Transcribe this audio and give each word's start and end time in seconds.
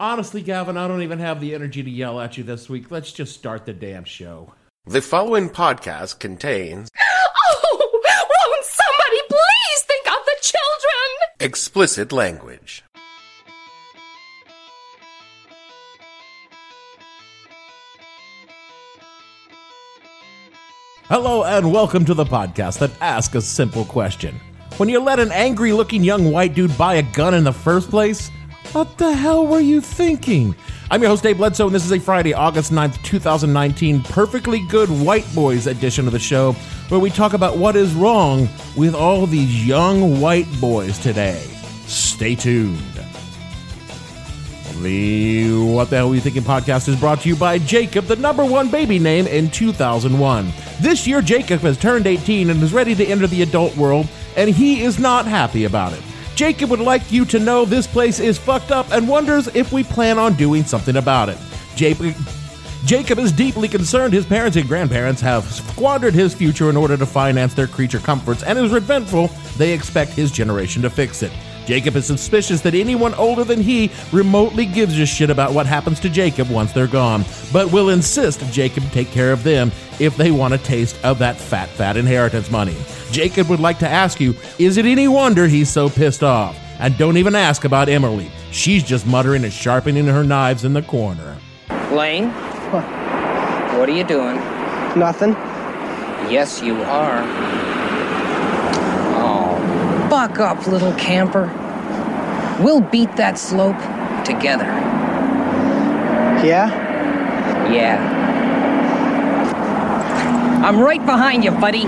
Honestly, 0.00 0.40
Gavin, 0.40 0.78
I 0.78 0.88
don't 0.88 1.02
even 1.02 1.18
have 1.18 1.42
the 1.42 1.54
energy 1.54 1.82
to 1.82 1.90
yell 1.90 2.20
at 2.20 2.38
you 2.38 2.42
this 2.42 2.70
week. 2.70 2.90
Let's 2.90 3.12
just 3.12 3.34
start 3.34 3.66
the 3.66 3.74
damn 3.74 4.04
show. 4.04 4.54
The 4.86 5.02
following 5.02 5.50
podcast 5.50 6.18
contains 6.18 6.88
Oh, 6.98 7.90
won't 7.92 8.64
somebody 8.64 9.20
please 9.28 9.82
think 9.82 10.06
of 10.06 10.24
the 10.24 10.36
children? 10.40 11.28
explicit 11.38 12.12
language. 12.12 12.82
Hello, 21.08 21.42
and 21.44 21.72
welcome 21.72 22.04
to 22.04 22.14
the 22.14 22.24
podcast 22.24 22.78
that 22.78 22.90
asks 23.00 23.34
a 23.34 23.42
simple 23.42 23.84
question. 23.84 24.38
When 24.76 24.88
you 24.88 25.00
let 25.00 25.18
an 25.18 25.32
angry 25.32 25.72
looking 25.72 26.04
young 26.04 26.30
white 26.30 26.54
dude 26.54 26.76
buy 26.78 26.94
a 26.94 27.02
gun 27.02 27.34
in 27.34 27.44
the 27.44 27.52
first 27.52 27.90
place, 27.90 28.30
what 28.72 28.98
the 28.98 29.12
hell 29.12 29.46
were 29.46 29.60
you 29.60 29.80
thinking? 29.80 30.54
I'm 30.90 31.00
your 31.00 31.10
host, 31.10 31.22
Dave 31.22 31.38
Bledsoe, 31.38 31.66
and 31.66 31.74
this 31.74 31.84
is 31.84 31.92
a 31.92 31.98
Friday, 31.98 32.34
August 32.34 32.72
9th, 32.72 33.02
2019, 33.02 34.02
perfectly 34.02 34.60
good 34.68 34.88
white 34.88 35.26
boys 35.34 35.66
edition 35.66 36.06
of 36.06 36.12
the 36.12 36.18
show, 36.18 36.52
where 36.88 37.00
we 37.00 37.10
talk 37.10 37.32
about 37.32 37.58
what 37.58 37.74
is 37.74 37.92
wrong 37.94 38.48
with 38.76 38.94
all 38.94 39.26
these 39.26 39.66
young 39.66 40.20
white 40.20 40.46
boys 40.60 40.98
today. 40.98 41.42
Stay 41.86 42.34
tuned. 42.34 42.78
The 44.82 45.52
What 45.52 45.90
the 45.90 45.96
Hell 45.96 46.08
Were 46.08 46.14
You 46.14 46.20
Thinking 46.20 46.42
podcast 46.42 46.88
is 46.88 46.98
brought 46.98 47.20
to 47.22 47.28
you 47.28 47.36
by 47.36 47.58
Jacob, 47.58 48.06
the 48.06 48.16
number 48.16 48.44
one 48.44 48.70
baby 48.70 48.98
name 48.98 49.26
in 49.26 49.50
2001. 49.50 50.52
This 50.80 51.06
year, 51.06 51.20
Jacob 51.20 51.60
has 51.60 51.76
turned 51.76 52.06
18 52.06 52.50
and 52.50 52.62
is 52.62 52.72
ready 52.72 52.94
to 52.94 53.04
enter 53.04 53.26
the 53.26 53.42
adult 53.42 53.76
world, 53.76 54.08
and 54.36 54.48
he 54.48 54.82
is 54.82 54.98
not 54.98 55.26
happy 55.26 55.64
about 55.64 55.92
it. 55.92 56.02
Jacob 56.40 56.70
would 56.70 56.80
like 56.80 57.12
you 57.12 57.26
to 57.26 57.38
know 57.38 57.66
this 57.66 57.86
place 57.86 58.18
is 58.18 58.38
fucked 58.38 58.70
up 58.70 58.90
and 58.92 59.06
wonders 59.06 59.46
if 59.48 59.72
we 59.72 59.84
plan 59.84 60.18
on 60.18 60.32
doing 60.32 60.64
something 60.64 60.96
about 60.96 61.28
it. 61.28 61.36
Jacob. 61.76 62.14
Jacob 62.86 63.18
is 63.18 63.30
deeply 63.30 63.68
concerned 63.68 64.14
his 64.14 64.24
parents 64.24 64.56
and 64.56 64.66
grandparents 64.66 65.20
have 65.20 65.44
squandered 65.52 66.14
his 66.14 66.32
future 66.32 66.70
in 66.70 66.78
order 66.78 66.96
to 66.96 67.04
finance 67.04 67.52
their 67.52 67.66
creature 67.66 67.98
comforts 67.98 68.42
and 68.42 68.58
is 68.58 68.72
resentful 68.72 69.28
they 69.58 69.74
expect 69.74 70.12
his 70.12 70.32
generation 70.32 70.80
to 70.80 70.88
fix 70.88 71.22
it. 71.22 71.30
Jacob 71.66 71.96
is 71.96 72.06
suspicious 72.06 72.60
that 72.62 72.74
anyone 72.74 73.14
older 73.14 73.44
than 73.44 73.60
he 73.60 73.90
remotely 74.12 74.66
gives 74.66 74.98
a 74.98 75.06
shit 75.06 75.30
about 75.30 75.52
what 75.52 75.66
happens 75.66 76.00
to 76.00 76.08
Jacob 76.08 76.50
once 76.50 76.72
they're 76.72 76.86
gone, 76.86 77.24
but 77.52 77.70
will 77.70 77.90
insist 77.90 78.40
Jacob 78.52 78.84
take 78.90 79.10
care 79.10 79.32
of 79.32 79.42
them 79.44 79.70
if 79.98 80.16
they 80.16 80.30
want 80.30 80.54
a 80.54 80.58
taste 80.58 80.96
of 81.04 81.18
that 81.18 81.36
fat, 81.36 81.68
fat 81.68 81.96
inheritance 81.96 82.50
money. 82.50 82.76
Jacob 83.10 83.48
would 83.48 83.60
like 83.60 83.78
to 83.78 83.88
ask 83.88 84.20
you, 84.20 84.34
is 84.58 84.76
it 84.76 84.86
any 84.86 85.08
wonder 85.08 85.46
he's 85.46 85.68
so 85.70 85.88
pissed 85.88 86.22
off? 86.22 86.58
And 86.78 86.96
don't 86.96 87.18
even 87.18 87.34
ask 87.34 87.64
about 87.64 87.88
Emily. 87.88 88.30
She's 88.52 88.82
just 88.82 89.06
muttering 89.06 89.44
and 89.44 89.52
sharpening 89.52 90.06
her 90.06 90.24
knives 90.24 90.64
in 90.64 90.72
the 90.72 90.82
corner. 90.82 91.36
Lane? 91.92 92.30
What? 92.70 92.84
What 93.78 93.88
are 93.88 93.96
you 93.96 94.04
doing? 94.04 94.36
Nothing. 94.98 95.32
Yes, 96.30 96.62
you 96.62 96.82
are. 96.82 97.69
Buck 100.10 100.40
up, 100.40 100.66
little 100.66 100.92
camper. 100.94 101.46
We'll 102.60 102.80
beat 102.80 103.16
that 103.16 103.38
slope 103.38 103.78
together. 104.24 104.66
Yeah? 106.44 106.68
Yeah. 107.70 108.18
I'm 110.64 110.80
right 110.80 111.04
behind 111.06 111.44
you, 111.44 111.52
buddy. 111.52 111.86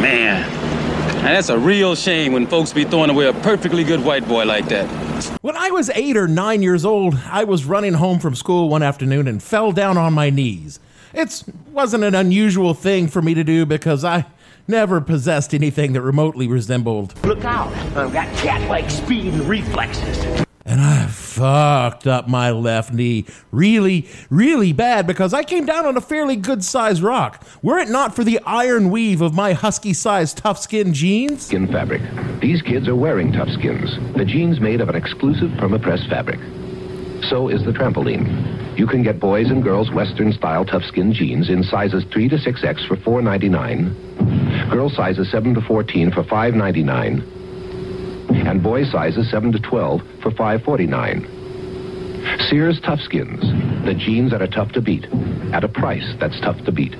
Man, 0.00 0.42
now 1.22 1.23
that's 1.34 1.48
a 1.48 1.58
real 1.58 1.96
shame 1.96 2.32
when 2.32 2.46
folks 2.46 2.72
be 2.72 2.84
throwing 2.84 3.10
away 3.10 3.26
a 3.26 3.32
perfectly 3.32 3.82
good 3.82 4.04
white 4.04 4.26
boy 4.28 4.44
like 4.44 4.68
that. 4.68 4.86
When 5.40 5.56
I 5.56 5.68
was 5.70 5.90
eight 5.90 6.16
or 6.16 6.28
nine 6.28 6.62
years 6.62 6.84
old, 6.84 7.16
I 7.28 7.42
was 7.42 7.64
running 7.64 7.94
home 7.94 8.20
from 8.20 8.36
school 8.36 8.68
one 8.68 8.84
afternoon 8.84 9.26
and 9.26 9.42
fell 9.42 9.72
down 9.72 9.98
on 9.98 10.12
my 10.12 10.30
knees. 10.30 10.78
It 11.12 11.42
wasn't 11.72 12.04
an 12.04 12.14
unusual 12.14 12.72
thing 12.72 13.08
for 13.08 13.20
me 13.20 13.34
to 13.34 13.42
do 13.42 13.66
because 13.66 14.04
I 14.04 14.26
never 14.68 15.00
possessed 15.00 15.54
anything 15.54 15.92
that 15.94 16.02
remotely 16.02 16.46
resembled. 16.46 17.20
Look 17.24 17.44
out! 17.44 17.72
I've 17.96 18.12
got 18.12 18.28
cat-like 18.36 18.88
speed 18.88 19.32
and 19.32 19.42
reflexes. 19.48 20.43
Fucked 21.34 22.06
up 22.06 22.28
my 22.28 22.52
left 22.52 22.92
knee 22.92 23.26
really, 23.50 24.08
really 24.30 24.72
bad 24.72 25.04
because 25.04 25.34
I 25.34 25.42
came 25.42 25.66
down 25.66 25.84
on 25.84 25.96
a 25.96 26.00
fairly 26.00 26.36
good 26.36 26.62
sized 26.62 27.02
rock. 27.02 27.44
Were 27.60 27.78
it 27.78 27.88
not 27.88 28.14
for 28.14 28.22
the 28.22 28.38
iron 28.46 28.88
weave 28.88 29.20
of 29.20 29.34
my 29.34 29.52
husky 29.52 29.94
sized 29.94 30.38
tough 30.38 30.60
skin 30.60 30.94
jeans, 30.94 31.46
Skin 31.46 31.66
fabric. 31.66 32.02
These 32.40 32.62
kids 32.62 32.86
are 32.86 32.94
wearing 32.94 33.32
tough 33.32 33.48
skins, 33.48 33.98
the 34.16 34.24
jeans 34.24 34.60
made 34.60 34.80
of 34.80 34.88
an 34.88 34.94
exclusive 34.94 35.50
permapress 35.58 36.08
fabric. 36.08 36.38
So 37.28 37.48
is 37.48 37.64
the 37.64 37.72
trampoline. 37.72 38.78
You 38.78 38.86
can 38.86 39.02
get 39.02 39.18
boys 39.18 39.50
and 39.50 39.60
girls 39.60 39.90
Western 39.90 40.32
style 40.34 40.64
tough 40.64 40.84
skin 40.84 41.12
jeans 41.12 41.50
in 41.50 41.64
sizes 41.64 42.04
3 42.12 42.28
to 42.28 42.36
6X 42.36 42.86
for 42.86 42.94
$4.99, 42.94 44.70
girl 44.70 44.88
sizes 44.88 45.32
7 45.32 45.54
to 45.54 45.60
14 45.62 46.12
for 46.12 46.22
$5.99, 46.22 47.33
and 48.30 48.62
boy 48.62 48.84
sizes 48.84 49.30
7 49.30 49.52
to 49.52 49.58
12 49.58 50.00
for 50.22 50.30
$5.49. 50.30 52.48
Sears 52.48 52.80
Tough 52.84 53.00
Skins, 53.00 53.40
the 53.84 53.94
jeans 53.94 54.30
that 54.30 54.40
are 54.40 54.46
tough 54.46 54.72
to 54.72 54.80
beat, 54.80 55.04
at 55.52 55.64
a 55.64 55.68
price 55.68 56.14
that's 56.18 56.38
tough 56.40 56.56
to 56.64 56.72
beat. 56.72 56.94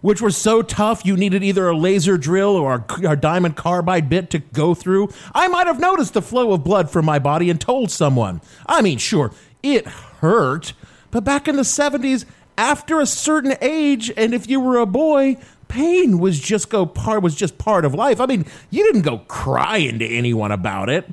which 0.00 0.22
were 0.22 0.30
so 0.30 0.62
tough 0.62 1.04
you 1.04 1.16
needed 1.16 1.42
either 1.42 1.68
a 1.68 1.76
laser 1.76 2.16
drill 2.16 2.56
or 2.56 2.74
a, 2.74 3.10
a 3.10 3.16
diamond 3.16 3.56
carbide 3.56 4.08
bit 4.08 4.30
to 4.30 4.38
go 4.38 4.74
through, 4.74 5.08
I 5.34 5.48
might 5.48 5.66
have 5.66 5.80
noticed 5.80 6.14
the 6.14 6.22
flow 6.22 6.52
of 6.52 6.64
blood 6.64 6.88
from 6.90 7.04
my 7.04 7.18
body 7.18 7.50
and 7.50 7.60
told 7.60 7.90
someone. 7.90 8.40
I 8.66 8.80
mean, 8.80 8.98
sure, 8.98 9.32
it 9.62 9.86
hurt, 9.86 10.72
but 11.10 11.24
back 11.24 11.48
in 11.48 11.56
the 11.56 11.62
70s, 11.62 12.24
after 12.56 13.00
a 13.00 13.06
certain 13.06 13.54
age, 13.60 14.10
and 14.16 14.32
if 14.34 14.48
you 14.48 14.60
were 14.60 14.78
a 14.78 14.86
boy, 14.86 15.36
pain 15.68 16.18
was 16.18 16.40
just 16.40 16.70
go 16.70 16.86
part 16.86 17.22
was 17.22 17.34
just 17.34 17.58
part 17.58 17.84
of 17.84 17.94
life. 17.94 18.20
I 18.20 18.26
mean, 18.26 18.46
you 18.70 18.84
didn't 18.84 19.02
go 19.02 19.18
crying 19.28 19.98
to 19.98 20.06
anyone 20.06 20.50
about 20.50 20.88
it. 20.88 21.08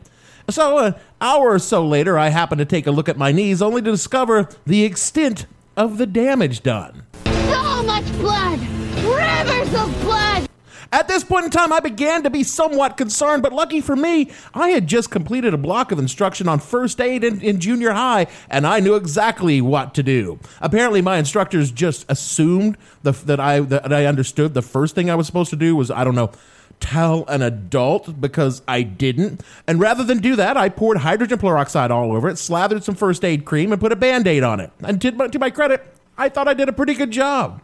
So 0.50 0.78
an 0.80 0.96
hour 1.22 1.52
or 1.52 1.60
so 1.60 1.86
later, 1.86 2.18
I 2.18 2.30
happened 2.30 2.60
to 2.60 2.66
take 2.66 2.88
a 2.88 2.92
look 2.92 3.10
at 3.10 3.18
my 3.18 3.32
knees, 3.32 3.62
only 3.62 3.82
to 3.82 3.92
discover 3.92 4.50
the 4.66 4.84
extent 4.84 5.46
of 5.76 5.98
the 5.98 6.06
damage 6.06 6.62
done. 6.62 7.04
So 7.26 7.84
much 7.84 8.06
blood! 8.20 8.60
Rivers 9.04 9.74
of 9.74 10.02
blood! 10.02 10.48
At 10.92 11.08
this 11.08 11.24
point 11.24 11.46
in 11.46 11.52
time, 11.52 11.74
I 11.74 11.80
began 11.80 12.24
to 12.24 12.30
be 12.30 12.44
somewhat 12.44 12.98
concerned, 12.98 13.44
but 13.44 13.54
lucky 13.54 13.82
for 13.82 13.96
me, 13.96 14.32
I 14.54 14.70
had 14.70 14.88
just 14.88 15.12
completed 15.12 15.54
a 15.54 15.58
block 15.58 15.92
of 15.92 16.00
instruction 16.00 16.48
on 16.48 16.60
first 16.60 17.02
aid 17.02 17.24
in, 17.24 17.42
in 17.42 17.60
junior 17.60 17.92
high, 17.92 18.28
and 18.50 18.66
I 18.66 18.80
knew 18.80 18.96
exactly 18.96 19.62
what 19.62 19.94
to 19.96 20.04
do. 20.04 20.40
Apparently, 20.62 21.02
my 21.02 21.18
instructors 21.18 21.72
just 21.72 22.06
assumed 22.10 22.78
the, 23.04 23.12
that 23.12 23.40
I 23.40 23.60
that 23.62 23.94
I 23.94 24.06
understood. 24.06 24.54
The 24.54 24.62
first 24.62 24.96
thing 24.96 25.10
I 25.10 25.16
was 25.16 25.28
supposed 25.28 25.50
to 25.52 25.56
do 25.56 25.76
was 25.76 25.92
I 25.92 26.04
don't 26.04 26.16
know 26.16 26.32
tell 26.80 27.26
an 27.28 27.42
adult 27.42 28.20
because 28.20 28.62
I 28.68 28.84
didn't. 28.84 29.42
And 29.68 29.80
rather 29.80 30.04
than 30.04 30.20
do 30.20 30.36
that, 30.36 30.58
I 30.58 30.70
poured 30.70 30.98
hydrogen 30.98 31.40
peroxide 31.40 31.92
all 31.92 32.12
over 32.12 32.30
it, 32.30 32.38
slathered 32.38 32.84
some 32.84 32.96
first 32.96 33.24
aid 33.24 33.46
cream, 33.46 33.72
and 33.72 33.80
put 33.80 33.92
a 33.92 33.96
band 33.96 34.28
aid 34.28 34.44
on 34.44 34.60
it. 34.60 34.72
And 34.82 35.02
to 35.02 35.12
my, 35.12 35.28
to 35.28 35.40
my 35.40 35.50
credit, 35.50 35.86
I 36.18 36.30
thought 36.30 36.48
I 36.48 36.54
did 36.54 36.70
a 36.70 36.74
pretty 36.74 36.94
good 36.94 37.12
job. 37.12 37.62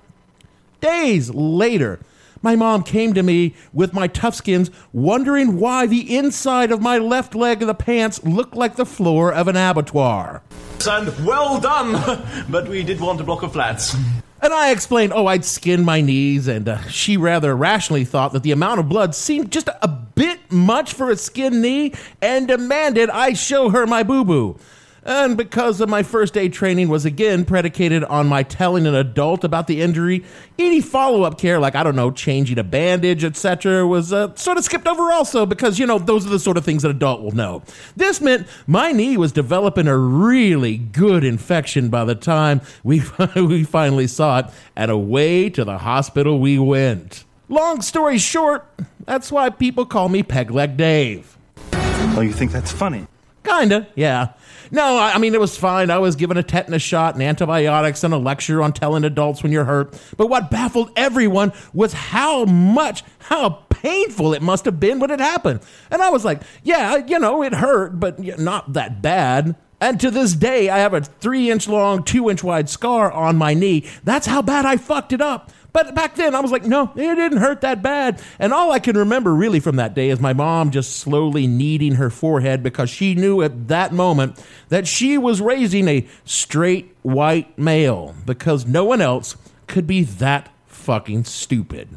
Days 0.80 1.30
later, 1.30 2.00
my 2.42 2.56
mom 2.56 2.84
came 2.84 3.14
to 3.14 3.24
me 3.24 3.56
with 3.74 3.94
my 3.94 4.08
tough 4.08 4.36
skins, 4.36 4.72
wondering 4.94 5.58
why 5.58 5.86
the 5.86 6.16
inside 6.16 6.72
of 6.72 6.82
my 6.82 6.98
left 6.98 7.36
leg 7.36 7.62
of 7.62 7.68
the 7.68 7.74
pants 7.74 8.24
looked 8.24 8.56
like 8.56 8.76
the 8.76 8.86
floor 8.86 9.34
of 9.34 9.48
an 9.48 9.56
abattoir. 9.56 10.42
And 10.88 11.26
well 11.26 11.60
done! 11.60 12.46
but 12.50 12.68
we 12.68 12.84
did 12.84 13.00
want 13.00 13.22
a 13.22 13.24
block 13.24 13.44
of 13.44 13.54
flats. 13.54 13.96
And 14.44 14.54
I 14.54 14.72
explained, 14.72 15.14
oh, 15.14 15.28
I'd 15.28 15.46
skinned 15.46 15.86
my 15.86 16.02
knees, 16.02 16.48
and 16.48 16.68
uh, 16.68 16.82
she 16.88 17.16
rather 17.16 17.56
rationally 17.56 18.06
thought 18.06 18.34
that 18.34 18.42
the 18.42 18.52
amount 18.52 18.80
of 18.80 18.90
blood 18.90 19.14
seemed 19.14 19.52
just 19.52 19.70
a 19.70 19.88
bit 19.88 20.52
much 20.52 20.94
for 20.94 21.12
a 21.12 21.16
skinned 21.16 21.62
knee 21.62 21.94
and 22.22 22.48
demanded 22.48 23.12
I 23.12 23.34
show 23.34 23.70
her 23.70 23.86
my 23.86 24.02
boo 24.02 24.26
boo. 24.26 24.58
And 25.04 25.36
because 25.36 25.82
of 25.82 25.90
my 25.90 26.04
first 26.04 26.38
aid 26.38 26.54
training 26.54 26.88
was 26.88 27.06
again 27.06 27.44
predicated 27.44 28.04
on 28.04 28.28
my 28.28 28.44
telling 28.44 28.86
an 28.86 28.94
adult 28.94 29.44
about 29.44 29.66
the 29.66 29.82
injury, 29.82 30.24
any 30.60 30.80
follow 30.80 31.24
up 31.24 31.40
care, 31.40 31.60
like, 31.60 31.74
I 31.74 31.82
don't 31.82 31.96
know, 31.96 32.12
changing 32.12 32.60
a 32.60 32.64
bandage, 32.64 33.24
etc., 33.24 33.88
was 33.88 34.14
uh, 34.14 34.36
sort 34.36 34.60
of 34.60 34.64
skipped 34.64 34.88
over 34.88 35.12
also 35.12 35.48
because, 35.48 35.80
you 35.80 35.88
know, 35.88 35.98
those 35.98 36.26
are 36.28 36.30
the 36.30 36.38
sort 36.38 36.56
of 36.56 36.64
things 36.64 36.86
an 36.86 36.92
adult 36.92 37.22
will 37.22 37.32
know. 37.32 37.64
This 37.96 38.22
meant 38.22 38.48
my 38.68 38.92
knee 38.92 39.18
was 39.18 39.32
developing 39.32 39.88
a 39.88 39.98
really 39.98 40.78
good 40.78 41.24
infection 41.24 41.90
by 41.90 42.06
the 42.06 42.16
time 42.16 42.62
we, 42.84 43.02
we 43.36 43.64
finally 43.64 44.08
saw 44.08 44.40
it, 44.40 44.46
and 44.76 44.92
away 44.92 45.50
to 45.50 45.66
the 45.66 45.80
hospital 45.80 46.40
we 46.40 46.60
went. 46.60 47.26
Long 47.50 47.82
story 47.82 48.20
short, 48.20 48.70
that's 49.06 49.32
why 49.32 49.50
people 49.50 49.86
call 49.86 50.10
me 50.10 50.22
Pegleg 50.22 50.78
Dave. 50.78 51.38
Oh, 51.74 52.22
you 52.22 52.34
think 52.34 52.52
that's 52.52 52.72
funny? 52.72 53.08
Kinda, 53.44 53.88
yeah. 53.96 54.34
No, 54.72 54.98
I 54.98 55.18
mean, 55.18 55.34
it 55.34 55.40
was 55.40 55.58
fine. 55.58 55.90
I 55.90 55.98
was 55.98 56.16
given 56.16 56.38
a 56.38 56.44
tetanus 56.44 56.82
shot 56.82 57.16
and 57.16 57.24
antibiotics 57.24 58.04
and 58.04 58.14
a 58.14 58.18
lecture 58.18 58.62
on 58.62 58.72
telling 58.72 59.04
adults 59.04 59.44
when 59.44 59.52
you're 59.52 59.66
hurt. 59.66 60.00
But 60.16 60.28
what 60.28 60.50
baffled 60.50 60.92
everyone 60.96 61.52
was 61.74 61.92
how 61.92 62.46
much, 62.46 63.04
how 63.20 63.66
painful 63.70 64.34
it 64.34 64.42
must 64.42 64.66
have 64.66 64.80
been 64.80 65.00
when 65.00 65.12
it 65.12 65.20
happened. 65.20 65.62
And 65.90 66.02
I 66.02 66.10
was 66.10 66.24
like, 66.24 66.42
yeah, 66.64 66.98
you 66.98 67.20
know, 67.20 67.44
it 67.44 67.54
hurt, 67.54 68.00
but 68.00 68.20
not 68.40 68.74
that 68.74 69.02
bad. 69.02 69.56
And 69.82 70.00
to 70.00 70.12
this 70.12 70.34
day, 70.34 70.70
I 70.70 70.78
have 70.78 70.94
a 70.94 71.02
three 71.02 71.50
inch 71.50 71.68
long, 71.68 72.04
two 72.04 72.30
inch 72.30 72.44
wide 72.44 72.70
scar 72.70 73.12
on 73.12 73.36
my 73.36 73.56
knee. 73.56 73.90
That's 74.04 74.28
how 74.28 74.44
bad 74.44 74.66
I 74.66 74.78
fucked 74.78 75.12
it 75.12 75.22
up. 75.22 75.52
But 75.74 75.96
back 75.96 76.16
then, 76.16 76.36
I 76.36 76.42
was 76.42 76.52
like, 76.52 76.66
no, 76.66 76.92
it 76.96 77.16
didn't 77.16 77.38
hurt 77.38 77.62
that 77.62 77.82
bad. 77.82 78.22
And 78.40 78.54
all 78.54 78.72
I 78.72 78.80
can 78.80 78.98
remember 78.98 79.34
really 79.34 79.60
from 79.62 79.78
that 79.78 79.94
day 79.94 80.10
is 80.10 80.20
my 80.20 80.34
mom 80.34 80.72
just 80.72 80.98
slowly 80.98 81.48
kneading 81.48 81.96
her 81.96 82.10
forehead 82.10 82.62
because 82.62 82.90
she 82.90 83.16
knew 83.16 83.42
at 83.42 83.70
that 83.70 83.94
moment 83.94 84.44
that 84.70 84.86
she 84.86 85.18
was 85.18 85.40
raising 85.40 85.88
a 85.88 86.06
straight 86.26 86.96
white 87.04 87.58
male 87.58 88.16
because 88.26 88.66
no 88.66 88.84
one 88.84 89.00
else 89.00 89.38
could 89.68 89.88
be 89.88 90.04
that 90.04 90.50
fucking 90.68 91.24
stupid. 91.24 91.88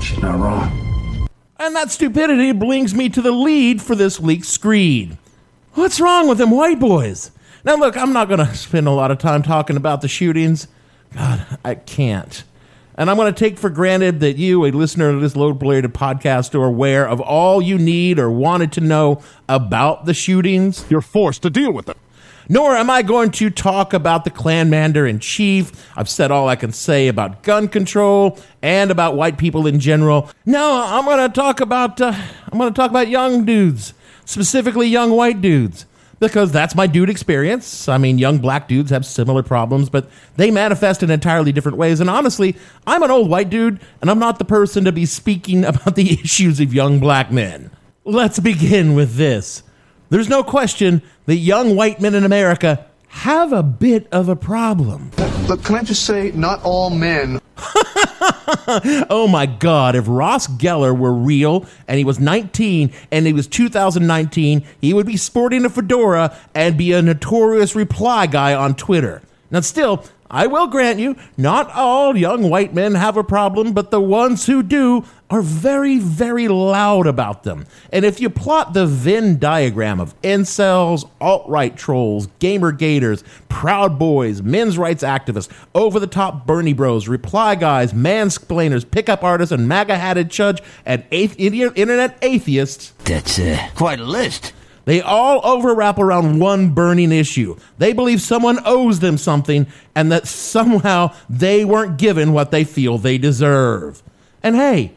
She's 0.00 0.18
not 0.18 0.38
wrong. 0.38 1.26
And 1.58 1.74
that 1.74 1.90
stupidity 1.90 2.52
brings 2.52 2.94
me 2.94 3.08
to 3.08 3.20
the 3.20 3.32
lead 3.32 3.82
for 3.82 3.96
this 3.96 4.20
week's 4.20 4.48
screed. 4.48 5.18
What's 5.74 6.00
wrong 6.00 6.28
with 6.28 6.38
them 6.38 6.52
white 6.52 6.78
boys? 6.78 7.32
Now, 7.64 7.74
look, 7.74 7.96
I'm 7.96 8.12
not 8.12 8.28
going 8.28 8.38
to 8.46 8.54
spend 8.54 8.86
a 8.86 8.92
lot 8.92 9.10
of 9.10 9.18
time 9.18 9.42
talking 9.42 9.76
about 9.76 10.02
the 10.02 10.08
shootings. 10.08 10.68
God, 11.14 11.58
I 11.64 11.74
can't. 11.74 12.44
And 12.98 13.08
I'm 13.08 13.16
going 13.16 13.32
to 13.32 13.38
take 13.38 13.58
for 13.58 13.70
granted 13.70 14.18
that 14.20 14.36
you, 14.36 14.66
a 14.66 14.72
listener 14.72 15.12
to 15.12 15.20
this 15.20 15.36
low 15.36 15.52
bladed 15.52 15.94
podcast, 15.94 16.54
are 16.54 16.64
aware 16.64 17.08
of 17.08 17.20
all 17.20 17.62
you 17.62 17.78
need 17.78 18.18
or 18.18 18.28
wanted 18.28 18.72
to 18.72 18.80
know 18.80 19.22
about 19.48 20.04
the 20.04 20.12
shootings. 20.12 20.84
You're 20.90 21.00
forced 21.00 21.42
to 21.42 21.50
deal 21.50 21.72
with 21.72 21.86
them. 21.86 21.96
Nor 22.48 22.74
am 22.74 22.90
I 22.90 23.02
going 23.02 23.30
to 23.32 23.50
talk 23.50 23.92
about 23.92 24.24
the 24.24 24.30
Klan 24.30 24.66
commander 24.66 25.06
in 25.06 25.20
chief. 25.20 25.88
I've 25.96 26.08
said 26.08 26.30
all 26.30 26.48
I 26.48 26.56
can 26.56 26.72
say 26.72 27.08
about 27.08 27.42
gun 27.42 27.68
control 27.68 28.38
and 28.62 28.90
about 28.90 29.14
white 29.14 29.38
people 29.38 29.66
in 29.66 29.78
general. 29.78 30.30
No, 30.44 30.82
I'm 30.84 31.04
going 31.04 31.18
to 31.18 31.32
talk 31.32 31.60
about 31.60 32.00
uh, 32.00 32.12
I'm 32.50 32.58
going 32.58 32.72
to 32.72 32.76
talk 32.76 32.90
about 32.90 33.08
young 33.08 33.44
dudes, 33.44 33.94
specifically 34.24 34.88
young 34.88 35.12
white 35.12 35.40
dudes, 35.40 35.86
because 36.20 36.50
that's 36.50 36.74
my 36.74 36.86
dude 36.86 37.10
experience. 37.10 37.88
I 37.88 37.98
mean, 37.98 38.18
young 38.18 38.38
black 38.38 38.68
dudes 38.68 38.90
have 38.90 39.06
similar 39.06 39.42
problems, 39.42 39.88
but 39.88 40.10
they 40.36 40.50
manifest 40.50 41.02
in 41.02 41.10
entirely 41.10 41.52
different 41.52 41.78
ways. 41.78 42.00
And 42.00 42.10
honestly, 42.10 42.56
I'm 42.86 43.02
an 43.02 43.10
old 43.10 43.30
white 43.30 43.50
dude, 43.50 43.80
and 44.00 44.10
I'm 44.10 44.18
not 44.18 44.38
the 44.38 44.44
person 44.44 44.84
to 44.84 44.92
be 44.92 45.06
speaking 45.06 45.64
about 45.64 45.94
the 45.94 46.12
issues 46.12 46.60
of 46.60 46.74
young 46.74 47.00
black 47.00 47.30
men. 47.30 47.70
Let's 48.04 48.38
begin 48.38 48.94
with 48.94 49.14
this. 49.14 49.62
There's 50.10 50.28
no 50.28 50.42
question 50.42 51.02
that 51.26 51.36
young 51.36 51.76
white 51.76 52.00
men 52.00 52.14
in 52.14 52.24
America 52.24 52.86
have 53.08 53.52
a 53.52 53.62
bit 53.62 54.06
of 54.12 54.28
a 54.28 54.36
problem. 54.36 55.10
Look, 55.48 55.64
can 55.64 55.76
I 55.76 55.82
just 55.82 56.04
say, 56.04 56.30
not 56.32 56.62
all 56.62 56.90
men. 56.90 57.40
oh 59.10 59.28
my 59.30 59.46
God, 59.46 59.96
if 59.96 60.04
Ross 60.06 60.46
Geller 60.46 60.96
were 60.96 61.12
real 61.12 61.66
and 61.86 61.98
he 61.98 62.04
was 62.04 62.20
19 62.20 62.92
and 63.10 63.26
it 63.26 63.32
was 63.32 63.46
2019, 63.46 64.64
he 64.80 64.94
would 64.94 65.06
be 65.06 65.16
sporting 65.16 65.64
a 65.64 65.70
fedora 65.70 66.36
and 66.54 66.76
be 66.76 66.92
a 66.92 67.02
notorious 67.02 67.74
reply 67.74 68.26
guy 68.26 68.54
on 68.54 68.74
Twitter. 68.74 69.22
Now, 69.50 69.60
still, 69.60 70.04
I 70.30 70.46
will 70.46 70.66
grant 70.66 70.98
you, 70.98 71.16
not 71.36 71.70
all 71.70 72.16
young 72.16 72.50
white 72.50 72.74
men 72.74 72.94
have 72.94 73.16
a 73.16 73.24
problem, 73.24 73.72
but 73.72 73.90
the 73.90 74.00
ones 74.00 74.46
who 74.46 74.62
do 74.62 75.04
are 75.30 75.42
very, 75.42 75.98
very 75.98 76.48
loud 76.48 77.06
about 77.06 77.42
them. 77.42 77.66
And 77.92 78.04
if 78.04 78.20
you 78.20 78.30
plot 78.30 78.72
the 78.72 78.86
Venn 78.86 79.38
diagram 79.38 80.00
of 80.00 80.20
incels, 80.22 81.08
alt 81.20 81.48
right 81.48 81.76
trolls, 81.76 82.28
gamer 82.38 82.72
gators, 82.72 83.24
proud 83.48 83.98
boys, 83.98 84.42
men's 84.42 84.78
rights 84.78 85.02
activists, 85.02 85.50
over 85.74 86.00
the 86.00 86.06
top 86.06 86.46
Bernie 86.46 86.72
bros, 86.72 87.08
reply 87.08 87.54
guys, 87.54 87.92
mansplainers, 87.92 88.90
pickup 88.90 89.22
artists, 89.22 89.52
and 89.52 89.68
MAGA 89.68 89.98
hatted 89.98 90.30
chudge, 90.30 90.62
and 90.86 91.08
athe- 91.10 91.76
internet 91.76 92.18
atheists, 92.22 92.92
That's 93.04 93.38
uh, 93.38 93.68
quite 93.74 94.00
a 94.00 94.04
list. 94.04 94.52
They 94.88 95.02
all 95.02 95.42
overwrap 95.42 95.98
around 95.98 96.38
one 96.38 96.70
burning 96.70 97.12
issue. 97.12 97.56
They 97.76 97.92
believe 97.92 98.22
someone 98.22 98.58
owes 98.64 99.00
them 99.00 99.18
something 99.18 99.66
and 99.94 100.10
that 100.10 100.26
somehow 100.26 101.14
they 101.28 101.62
weren't 101.62 101.98
given 101.98 102.32
what 102.32 102.52
they 102.52 102.64
feel 102.64 102.96
they 102.96 103.18
deserve. 103.18 104.02
And 104.42 104.56
hey, 104.56 104.92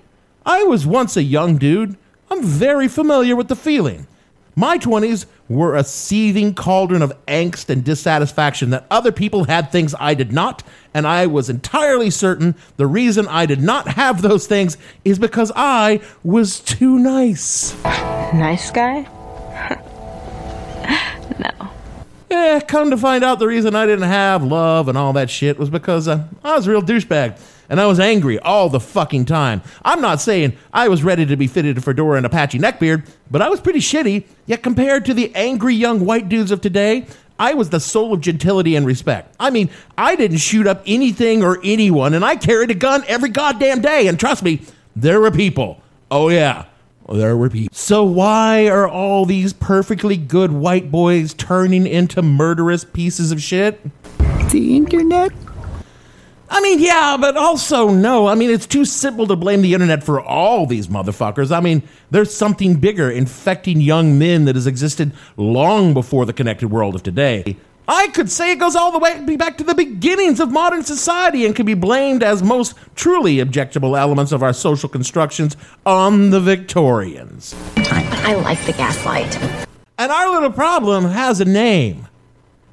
I 0.46 0.64
was 0.64 0.88
once 0.88 1.18
a 1.18 1.24
young 1.24 1.58
dude. 1.58 1.98
I'm 2.30 2.42
very 2.42 2.88
familiar 2.88 3.36
with 3.36 3.50
the 3.50 3.56
feeling. 3.58 4.08
My 4.56 4.78
20s 4.78 5.26
were 5.50 5.76
a 5.76 5.84
seething 5.84 6.54
cauldron 6.54 7.02
of 7.02 7.12
angst 7.26 7.70
and 7.70 7.84
dissatisfaction 7.84 8.70
that 8.70 8.88
other 8.90 9.12
people 9.12 9.44
had 9.44 9.74
things 9.74 9.94
I 10.00 10.14
did 10.14 10.32
not, 10.32 10.64
and 10.94 11.06
I 11.06 11.28
was 11.28 11.50
entirely 11.50 12.12
certain 12.12 12.56
the 12.78 12.88
reason 12.88 13.28
I 13.28 13.46
did 13.46 13.62
not 13.62 13.90
have 13.90 14.22
those 14.22 14.48
things 14.48 14.78
is 15.04 15.20
because 15.20 15.52
I 15.54 16.00
was 16.24 16.62
too 16.62 16.98
nice. 16.98 17.76
Nice 17.84 18.72
guy? 18.72 19.06
No. 21.40 21.70
Yeah, 22.30 22.62
come 22.62 22.92
to 22.92 22.98
find 22.98 23.24
out, 23.24 23.40
the 23.40 23.48
reason 23.48 23.76
I 23.76 23.86
didn't 23.86 24.08
have 24.08 24.44
love 24.44 24.88
and 24.88 24.98
all 24.98 25.14
that 25.14 25.30
shit 25.30 25.60
was 25.60 25.70
because 25.70 26.08
uh, 26.08 26.28
I 26.44 26.56
was 26.56 26.66
a 26.66 26.72
real 26.72 26.82
douchebag. 26.82 27.40
And 27.70 27.80
I 27.80 27.86
was 27.86 28.02
angry 28.02 28.38
all 28.38 28.68
the 28.68 28.82
fucking 28.82 29.26
time. 29.26 29.62
I'm 29.84 30.02
not 30.02 30.20
saying 30.20 30.58
I 30.74 30.90
was 30.90 31.04
ready 31.04 31.26
to 31.26 31.38
be 31.38 31.48
fitted 31.48 31.78
a 31.78 31.82
fedora 31.82 32.18
and 32.18 32.26
a 32.26 32.30
patchy 32.30 32.60
neckbeard, 32.60 33.08
but 33.30 33.42
I 33.42 33.48
was 33.48 33.62
pretty 33.62 33.80
shitty. 33.80 34.26
Yet 34.46 34.62
compared 34.62 35.06
to 35.06 35.14
the 35.14 35.34
angry 35.36 35.74
young 35.74 36.06
white 36.06 36.28
dudes 36.28 36.52
of 36.52 36.60
today, 36.60 37.06
I 37.40 37.54
was 37.54 37.70
the 37.70 37.80
soul 37.80 38.14
of 38.14 38.20
gentility 38.20 38.76
and 38.76 38.86
respect. 38.86 39.34
I 39.40 39.52
mean, 39.52 39.70
I 39.98 40.18
didn't 40.18 40.40
shoot 40.40 40.68
up 40.68 40.84
anything 40.86 41.44
or 41.44 41.60
anyone, 41.64 42.14
and 42.14 42.26
I 42.26 42.36
carried 42.36 42.72
a 42.72 42.76
gun 42.76 43.06
every 43.08 43.30
goddamn 43.30 43.82
day. 43.82 44.08
And 44.08 44.20
trust 44.20 44.44
me, 44.44 44.62
there 44.96 45.22
were 45.22 45.32
people. 45.32 45.82
Oh, 46.12 46.28
yeah. 46.28 46.66
Oh, 47.12 47.18
there 47.18 47.36
were 47.36 47.50
people. 47.50 47.76
So 47.76 48.06
why 48.06 48.70
are 48.70 48.88
all 48.88 49.26
these 49.26 49.52
perfectly 49.52 50.16
good 50.16 50.54
white 50.54 50.90
boys 50.90 51.34
turning 51.34 51.86
into 51.86 52.22
murderous 52.22 52.86
pieces 52.86 53.34
of 53.34 53.42
shit? 53.42 53.82
The 54.50 54.78
internet? 54.78 55.34
I 56.50 56.62
mean, 56.62 56.80
yeah, 56.80 57.18
but 57.20 57.36
also 57.36 57.90
no. 57.90 58.28
I 58.28 58.36
mean, 58.36 58.50
it's 58.50 58.66
too 58.66 58.86
simple 58.86 59.28
to 59.28 59.36
blame 59.36 59.62
the 59.62 59.74
internet 59.74 60.06
for 60.06 60.22
all 60.22 60.66
these 60.66 60.88
motherfuckers. 60.88 61.54
I 61.54 61.60
mean, 61.60 61.84
there's 62.12 62.34
something 62.34 62.76
bigger 62.76 63.12
infecting 63.12 63.82
young 63.82 64.18
men 64.18 64.46
that 64.46 64.56
has 64.56 64.66
existed 64.66 65.12
long 65.36 65.94
before 65.94 66.26
the 66.26 66.32
connected 66.32 66.70
world 66.70 66.96
of 66.96 67.04
today. 67.04 67.58
I 67.88 68.08
could 68.10 68.30
say 68.30 68.52
it 68.52 68.60
goes 68.60 68.76
all 68.76 68.92
the 68.92 69.00
way 69.00 69.36
back 69.36 69.58
to 69.58 69.64
the 69.64 69.76
beginnings 69.76 70.40
of 70.40 70.52
modern 70.52 70.84
society 70.84 71.46
and 71.46 71.56
can 71.56 71.66
be 71.66 71.74
blamed 71.74 72.24
as 72.24 72.42
most 72.44 72.76
truly 72.96 73.40
objectionable 73.40 73.98
elements 73.98 74.32
of 74.32 74.44
our 74.44 74.54
social 74.54 74.88
constructions 74.88 75.58
on 75.86 76.30
the 76.30 76.40
Victorians. 76.40 77.56
I 77.78 78.36
like 78.36 78.64
the 78.66 78.74
gaslight. 78.74 79.36
And 79.98 80.12
our 80.12 80.32
little 80.32 80.52
problem 80.52 81.06
has 81.06 81.42
a 81.42 81.46
name. 81.46 82.08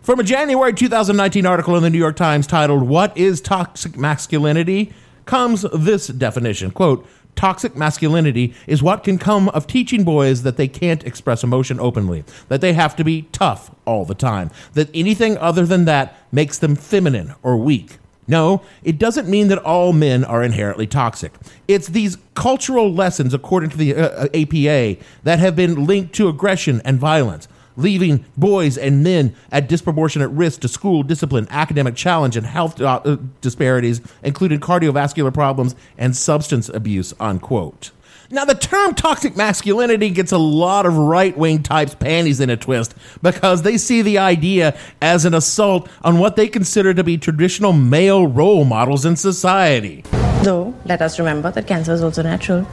From 0.03 0.21
a 0.21 0.25
January 0.25 0.73
2019 0.73 1.45
article 1.45 1.77
in 1.77 1.83
the 1.83 1.91
New 1.91 1.99
York 1.99 2.17
Times 2.17 2.47
titled, 2.47 2.83
What 2.83 3.17
is 3.17 3.41
Toxic 3.41 3.97
Masculinity? 3.97 4.93
comes 5.29 5.67
this 5.75 6.07
definition 6.07 6.71
quote, 6.71 7.07
Toxic 7.39 7.77
masculinity 7.77 8.53
is 8.67 8.83
what 8.83 9.05
can 9.05 9.17
come 9.17 9.49
of 9.51 9.69
teaching 9.69 10.03
boys 10.03 10.43
that 10.43 10.57
they 10.57 10.67
can't 10.67 11.05
express 11.05 11.45
emotion 11.45 11.79
openly, 11.79 12.25
that 12.49 12.61
they 12.61 12.73
have 12.73 12.97
to 12.97 13.05
be 13.05 13.29
tough 13.31 13.71
all 13.85 14.05
the 14.05 14.17
time, 14.17 14.51
that 14.73 14.91
anything 14.93 15.39
other 15.39 15.65
than 15.65 15.85
that 15.85 16.17
makes 16.33 16.59
them 16.59 16.75
feminine 16.75 17.37
or 17.45 17.57
weak. 17.57 17.99
No, 18.27 18.63
it 18.83 18.99
doesn't 18.99 19.29
mean 19.29 19.47
that 19.49 19.59
all 19.59 19.93
men 19.93 20.25
are 20.25 20.43
inherently 20.43 20.89
toxic. 20.89 21.33
It's 21.69 21.87
these 21.87 22.19
cultural 22.35 22.93
lessons, 22.93 23.33
according 23.33 23.71
to 23.71 23.77
the 23.77 23.95
uh, 23.95 24.27
APA, 24.35 25.01
that 25.23 25.39
have 25.39 25.55
been 25.55 25.87
linked 25.87 26.17
to 26.17 26.27
aggression 26.27 26.83
and 26.85 26.99
violence 26.99 27.47
leaving 27.79 28.25
boys 28.37 28.77
and 28.77 29.03
men 29.03 29.35
at 29.51 29.69
disproportionate 29.69 30.31
risk 30.31 30.61
to 30.61 30.69
school 30.69 31.03
discipline, 31.03 31.47
academic 31.51 31.95
challenge, 31.95 32.37
and 32.37 32.45
health 32.45 32.81
uh, 32.81 33.01
uh, 33.05 33.17
disparities, 33.41 34.03
including 34.23 34.61
cardiovascular 34.61 35.33
problems 35.33 35.75
and 35.97 36.15
substance 36.15 36.69
abuse, 36.69 37.15
unquote. 37.19 37.93
Now, 38.31 38.45
the 38.45 38.55
term 38.55 38.95
toxic 38.95 39.37
masculinity 39.37 40.11
gets 40.11 40.33
a 40.33 40.39
lot 40.39 40.85
of 40.85 40.99
right 40.99 41.37
wing 41.37 41.63
types' 41.63 41.95
panties 41.95 42.41
in 42.41 42.51
a 42.51 42.59
twist 42.59 42.95
because 43.23 43.63
they 43.63 43.79
see 43.79 44.03
the 44.03 44.19
idea 44.19 44.77
as 45.01 45.25
an 45.25 45.33
assault 45.33 45.89
on 46.03 46.19
what 46.19 46.37
they 46.37 46.47
consider 46.47 46.93
to 46.93 47.03
be 47.03 47.17
traditional 47.17 47.73
male 47.73 48.27
role 48.27 48.67
models 48.67 49.07
in 49.07 49.17
society. 49.17 50.03
Though, 50.43 50.75
let 50.85 51.01
us 51.01 51.19
remember 51.19 51.51
that 51.53 51.67
cancer 51.67 51.95
is 51.95 52.03
also 52.03 52.23
natural. 52.23 52.69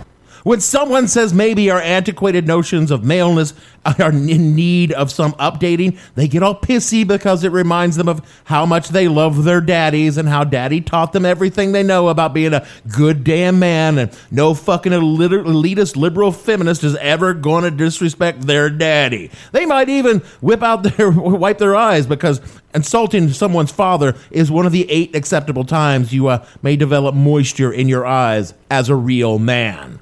When 0.45 0.61
someone 0.61 1.07
says 1.07 1.33
maybe 1.33 1.71
our 1.71 1.81
antiquated 1.81 2.45
notions 2.45 2.91
of 2.91 3.03
maleness 3.03 3.55
are 3.83 4.11
in 4.11 4.53
need 4.53 4.91
of 4.91 5.11
some 5.11 5.33
updating, 5.33 5.97
they 6.13 6.27
get 6.27 6.43
all 6.43 6.53
pissy 6.53 7.05
because 7.05 7.43
it 7.43 7.51
reminds 7.51 7.95
them 7.95 8.07
of 8.07 8.21
how 8.43 8.63
much 8.63 8.89
they 8.89 9.07
love 9.07 9.43
their 9.43 9.59
daddies 9.59 10.17
and 10.17 10.29
how 10.29 10.43
daddy 10.43 10.81
taught 10.81 11.13
them 11.13 11.25
everything 11.25 11.71
they 11.71 11.81
know 11.81 12.09
about 12.09 12.35
being 12.35 12.53
a 12.53 12.63
good 12.95 13.23
damn 13.23 13.57
man 13.57 13.97
and 13.97 14.15
no 14.29 14.53
fucking 14.53 14.91
elitist 14.91 15.95
liberal 15.95 16.31
feminist 16.31 16.83
is 16.83 16.95
ever 16.97 17.33
going 17.33 17.63
to 17.63 17.71
disrespect 17.71 18.41
their 18.41 18.69
daddy. 18.69 19.31
They 19.51 19.65
might 19.65 19.89
even 19.89 20.19
whip 20.41 20.61
out 20.61 20.83
their 20.83 21.09
wipe 21.11 21.57
their 21.57 21.75
eyes 21.75 22.05
because 22.05 22.39
insulting 22.75 23.29
someone's 23.29 23.71
father 23.71 24.15
is 24.29 24.51
one 24.51 24.67
of 24.67 24.73
the 24.73 24.87
eight 24.91 25.15
acceptable 25.15 25.65
times 25.65 26.13
you 26.13 26.27
uh, 26.27 26.45
may 26.61 26.75
develop 26.75 27.15
moisture 27.15 27.73
in 27.73 27.89
your 27.89 28.05
eyes 28.05 28.53
as 28.69 28.89
a 28.89 28.95
real 28.95 29.39
man. 29.39 29.99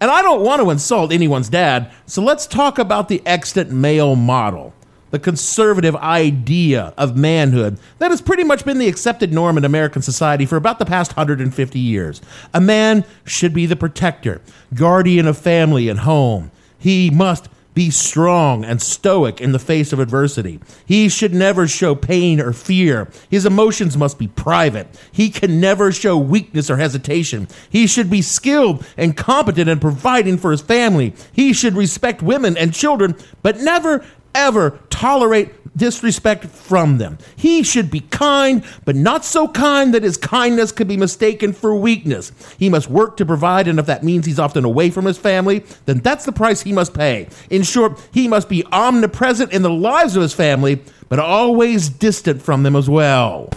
And 0.00 0.10
I 0.10 0.22
don't 0.22 0.42
want 0.42 0.62
to 0.62 0.70
insult 0.70 1.12
anyone's 1.12 1.48
dad, 1.48 1.90
so 2.06 2.22
let's 2.22 2.46
talk 2.46 2.78
about 2.78 3.08
the 3.08 3.22
extant 3.24 3.70
male 3.70 4.16
model, 4.16 4.74
the 5.10 5.18
conservative 5.18 5.94
idea 5.96 6.92
of 6.98 7.16
manhood 7.16 7.78
that 7.98 8.10
has 8.10 8.20
pretty 8.20 8.44
much 8.44 8.64
been 8.64 8.78
the 8.78 8.88
accepted 8.88 9.32
norm 9.32 9.56
in 9.56 9.64
American 9.64 10.02
society 10.02 10.46
for 10.46 10.56
about 10.56 10.78
the 10.78 10.84
past 10.84 11.16
150 11.16 11.78
years. 11.78 12.20
A 12.52 12.60
man 12.60 13.04
should 13.24 13.54
be 13.54 13.66
the 13.66 13.76
protector, 13.76 14.40
guardian 14.74 15.26
of 15.26 15.38
family 15.38 15.88
and 15.88 16.00
home. 16.00 16.50
He 16.78 17.10
must 17.10 17.48
be 17.74 17.90
strong 17.90 18.64
and 18.64 18.80
stoic 18.80 19.40
in 19.40 19.52
the 19.52 19.58
face 19.58 19.92
of 19.92 19.98
adversity. 19.98 20.60
He 20.86 21.08
should 21.08 21.34
never 21.34 21.66
show 21.66 21.94
pain 21.94 22.40
or 22.40 22.52
fear. 22.52 23.10
His 23.28 23.44
emotions 23.44 23.96
must 23.96 24.18
be 24.18 24.28
private. 24.28 24.86
He 25.10 25.28
can 25.28 25.60
never 25.60 25.90
show 25.90 26.16
weakness 26.16 26.70
or 26.70 26.76
hesitation. 26.76 27.48
He 27.68 27.86
should 27.86 28.08
be 28.08 28.22
skilled 28.22 28.86
and 28.96 29.16
competent 29.16 29.68
in 29.68 29.80
providing 29.80 30.38
for 30.38 30.52
his 30.52 30.60
family. 30.60 31.14
He 31.32 31.52
should 31.52 31.74
respect 31.74 32.22
women 32.22 32.56
and 32.56 32.72
children, 32.72 33.16
but 33.42 33.58
never, 33.60 34.04
ever 34.34 34.78
tolerate 34.90 35.50
disrespect 35.76 36.44
from 36.46 36.98
them. 36.98 37.18
He 37.36 37.62
should 37.62 37.90
be 37.90 38.00
kind, 38.00 38.64
but 38.84 38.96
not 38.96 39.24
so 39.24 39.48
kind 39.48 39.92
that 39.94 40.02
his 40.02 40.16
kindness 40.16 40.72
could 40.72 40.88
be 40.88 40.96
mistaken 40.96 41.52
for 41.52 41.74
weakness. 41.74 42.32
He 42.58 42.68
must 42.68 42.88
work 42.88 43.16
to 43.16 43.26
provide, 43.26 43.68
and 43.68 43.78
if 43.78 43.86
that 43.86 44.04
means 44.04 44.26
he's 44.26 44.38
often 44.38 44.64
away 44.64 44.90
from 44.90 45.04
his 45.04 45.18
family, 45.18 45.64
then 45.86 45.98
that's 45.98 46.24
the 46.24 46.32
price 46.32 46.62
he 46.62 46.72
must 46.72 46.94
pay. 46.94 47.28
In 47.50 47.62
short, 47.62 48.00
he 48.12 48.28
must 48.28 48.48
be 48.48 48.64
omnipresent 48.66 49.52
in 49.52 49.62
the 49.62 49.70
lives 49.70 50.16
of 50.16 50.22
his 50.22 50.34
family, 50.34 50.80
but 51.08 51.18
always 51.18 51.88
distant 51.88 52.40
from 52.40 52.62
them 52.62 52.76
as 52.76 52.88
well. 52.88 53.50